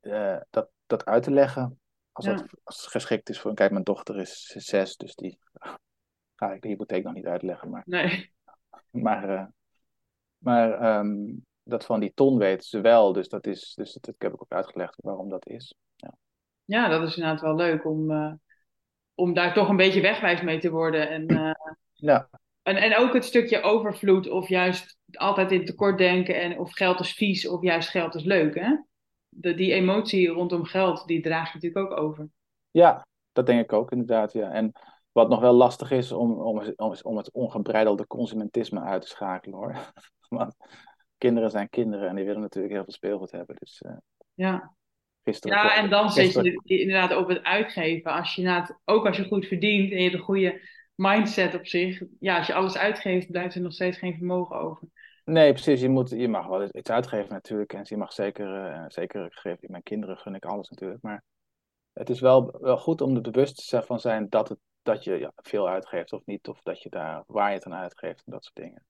[0.00, 1.80] uh, dat, dat uit te leggen.
[2.12, 2.34] Als, ja.
[2.34, 3.54] dat, als het geschikt is voor.
[3.54, 5.38] Kijk, mijn dochter is zes, dus die
[6.36, 7.70] ga ik de hypotheek nog niet uitleggen.
[7.70, 8.32] Maar, nee.
[9.06, 9.46] maar, uh,
[10.38, 13.12] maar um, dat van die ton weten ze wel.
[13.12, 15.74] Dus dat is, dus dat, dat heb ik ook uitgelegd waarom dat is.
[15.96, 16.14] Ja,
[16.64, 18.32] ja dat is inderdaad wel leuk om, uh,
[19.14, 21.08] om daar toch een beetje wegwijs mee te worden.
[21.08, 21.56] En,
[21.92, 22.28] ja.
[22.64, 27.00] En, en ook het stukje overvloed of juist altijd in tekort denken en of geld
[27.00, 28.54] is vies of juist geld is leuk.
[28.54, 28.76] Hè?
[29.28, 32.28] De, die emotie rondom geld, die draag je natuurlijk ook over.
[32.70, 34.32] Ja, dat denk ik ook inderdaad.
[34.32, 34.50] Ja.
[34.50, 34.72] En
[35.12, 39.58] wat nog wel lastig is om, om, om, om het ongebreidelde consumentisme uit te schakelen
[39.58, 39.92] hoor.
[40.28, 40.56] Want
[41.18, 43.56] kinderen zijn kinderen en die willen natuurlijk heel veel speelgoed hebben.
[43.58, 43.96] Dus, uh,
[44.34, 44.74] ja.
[45.40, 46.32] ja, en dan zit
[46.64, 48.12] je inderdaad op het uitgeven.
[48.12, 50.60] Als je ook als je goed verdient en je een goede
[50.94, 52.02] mindset op zich.
[52.20, 54.88] Ja, als je alles uitgeeft, blijft er nog steeds geen vermogen over.
[55.24, 55.80] Nee, precies.
[55.80, 57.72] Je, moet, je mag wel iets uitgeven natuurlijk.
[57.72, 59.70] En je mag zeker, uh, zeker geven.
[59.70, 61.02] Mijn kinderen gun ik alles natuurlijk.
[61.02, 61.22] Maar
[61.92, 65.32] het is wel, wel goed om er bewust van zijn dat, het, dat je ja,
[65.36, 66.48] veel uitgeeft of niet.
[66.48, 68.84] Of dat je daar, waar je het aan uitgeeft en dat soort dingen.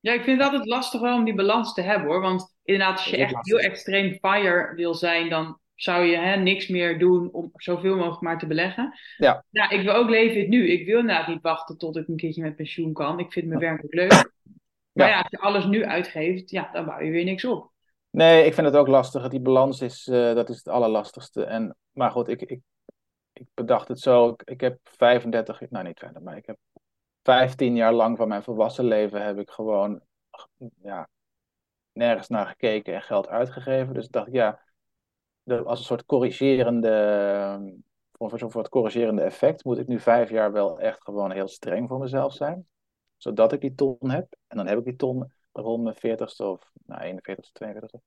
[0.00, 2.20] Ja, ik vind het altijd lastig wel om die balans te hebben hoor.
[2.20, 3.58] Want inderdaad, als je echt lastig.
[3.58, 8.20] heel extreem fire wil zijn, dan zou je hè, niks meer doen om zoveel mogelijk
[8.20, 8.98] maar te beleggen.
[9.16, 9.44] Ja.
[9.50, 10.70] ja, ik wil ook leven het nu.
[10.70, 13.18] Ik wil inderdaad niet wachten tot ik een keertje met pensioen kan.
[13.18, 14.32] Ik vind mijn werk ook leuk.
[14.92, 15.12] Maar ja.
[15.12, 17.70] ja, als je alles nu uitgeeft, ja, dan bouw je weer niks op.
[18.10, 19.28] Nee, ik vind het ook lastig.
[19.28, 21.44] Die balans is, uh, dat is het allerlastigste.
[21.44, 22.60] En, maar goed, ik, ik,
[23.32, 24.28] ik bedacht het zo.
[24.28, 26.56] Ik, ik heb 35, nou niet verder, maar ik heb
[27.22, 30.00] 15 jaar lang van mijn volwassen leven heb ik gewoon
[30.82, 31.08] ja,
[31.92, 33.94] nergens naar gekeken en geld uitgegeven.
[33.94, 34.60] Dus ik dacht, ja,
[35.44, 37.74] als een soort corrigerende,
[38.12, 41.88] voor een soort corrigerende effect, moet ik nu vijf jaar wel echt gewoon heel streng
[41.88, 42.66] voor mezelf zijn.
[43.16, 44.36] Zodat ik die ton heb.
[44.46, 48.00] En dan heb ik die ton rond mijn 40ste of nou, 41ste, 42ste.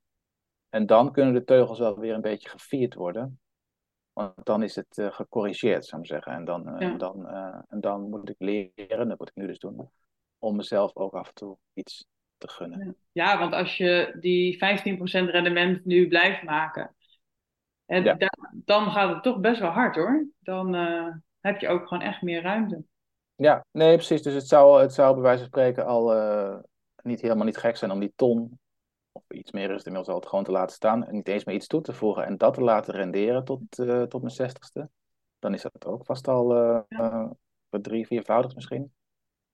[0.70, 3.40] En dan kunnen de teugels wel weer een beetje gevierd worden.
[4.14, 6.32] Want dan is het uh, gecorrigeerd, zou ik zeggen.
[6.32, 6.92] En dan, uh, ja.
[6.92, 9.90] en, dan, uh, en dan moet ik leren, dat moet ik nu dus doen,
[10.40, 12.08] om mezelf ook af en toe iets
[12.38, 12.98] te gunnen.
[13.12, 14.58] Ja, want als je die 15%
[15.30, 16.96] rendement nu blijft maken,
[17.86, 18.14] en ja.
[18.14, 20.28] da dan gaat het toch best wel hard hoor.
[20.40, 20.74] Dan
[21.40, 22.84] heb je ook gewoon echt meer ruimte.
[23.36, 24.22] Ja, nee, precies.
[24.22, 26.14] Dus het zou, het zou bij wijze van spreken al
[27.04, 28.60] niet helemaal niet gek zijn om die ton
[29.12, 31.56] of iets meer is het inmiddels al gewoon te laten staan en niet eens meer
[31.56, 34.90] iets toe te voegen en dat te laten renderen tot, uh, tot mijn zestigste,
[35.40, 36.56] dan is dat ook vast al
[36.88, 37.34] ja.
[37.70, 38.94] drie, viervoudig misschien.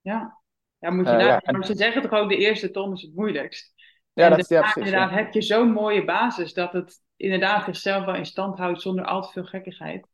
[0.01, 0.41] Ja,
[0.77, 1.63] ja moet je daar, ja, en...
[1.63, 3.73] ze zeggen toch ook de eerste ton is het moeilijkst.
[4.13, 7.63] Ja, en dat is ja, precies, inderdaad heb je zo'n mooie basis dat het inderdaad
[7.63, 10.07] zichzelf wel in stand houdt zonder al te veel gekkigheid.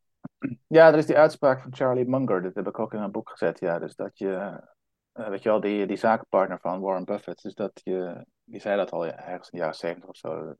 [0.66, 3.30] Ja, dat is die uitspraak van Charlie Munger, dat heb ik ook in een boek
[3.30, 4.60] gezet, ja, dus dat je
[5.26, 7.42] weet je wel, die, die zakenpartner van Warren Buffett.
[7.42, 10.54] Dus dat je, die zei dat al ergens in de jaren zeventig of zo.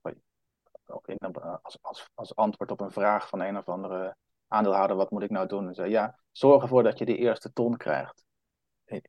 [0.86, 1.18] Ook in,
[1.62, 4.16] als, als, als antwoord op een vraag van een of andere
[4.48, 5.68] aandeelhouder, wat moet ik nou doen?
[5.68, 8.24] En zei, ja, zorg ervoor dat je die eerste ton krijgt.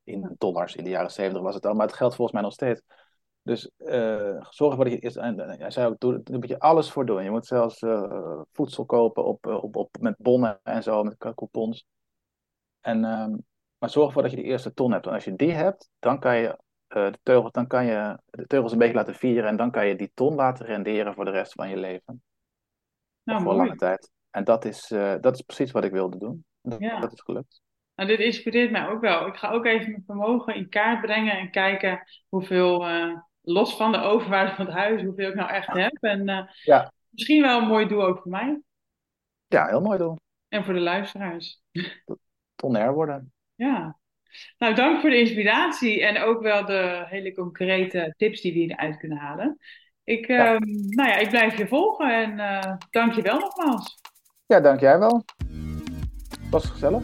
[0.04, 2.54] In dollars, in de jaren zeventig was het al, maar het geldt volgens mij nog
[2.54, 2.82] steeds.
[3.42, 6.92] Dus uh, zorg ervoor dat je eerst, en hij zei ook, doe, moet je alles
[6.92, 7.24] voor doen.
[7.24, 11.86] Je moet zelfs uh, voedsel kopen op, op, op, met bonnen en zo, met coupons.
[12.82, 13.46] En um,
[13.78, 15.06] maar zorg ervoor dat je de eerste ton hebt.
[15.06, 18.48] En als je die hebt, dan kan je, uh, de, teugels, dan kan je de
[18.48, 19.50] teugels een beetje laten vieren.
[19.50, 22.24] En dan kan je die ton laten renderen voor de rest van je leven.
[23.24, 23.66] Nou, voor mooi.
[23.66, 24.12] lange tijd.
[24.30, 24.88] En dat is,
[25.22, 26.46] dat is precies wat ik wilde doen.
[26.62, 27.00] Dat, ja.
[27.00, 27.62] dat is gelukt.
[27.96, 29.28] Nou, dit inspireert mij ook wel.
[29.28, 32.86] Ik ga ook even mijn vermogen in kaart brengen en kijken hoeveel,
[33.52, 35.98] los van de overwaarde van het huis, hoeveel ik nou echt heb.
[36.02, 36.94] En ja.
[37.10, 38.62] misschien wel een mooi doel ook voor mij.
[39.48, 40.18] Ja, heel mooi doel.
[40.48, 41.62] En voor de luisteraars.
[42.56, 43.34] Tonair worden.
[43.56, 43.98] Ja.
[44.58, 48.98] Nou, dank voor de inspiratie en ook wel de hele concrete tips die we hieruit
[48.98, 49.58] kunnen halen.
[50.04, 50.54] Ik, ja.
[50.54, 53.98] uh, nou ja, ik blijf je volgen en uh, dank je wel nogmaals.
[54.46, 55.24] Ja, dank jij wel.
[56.50, 57.04] Was gezellig.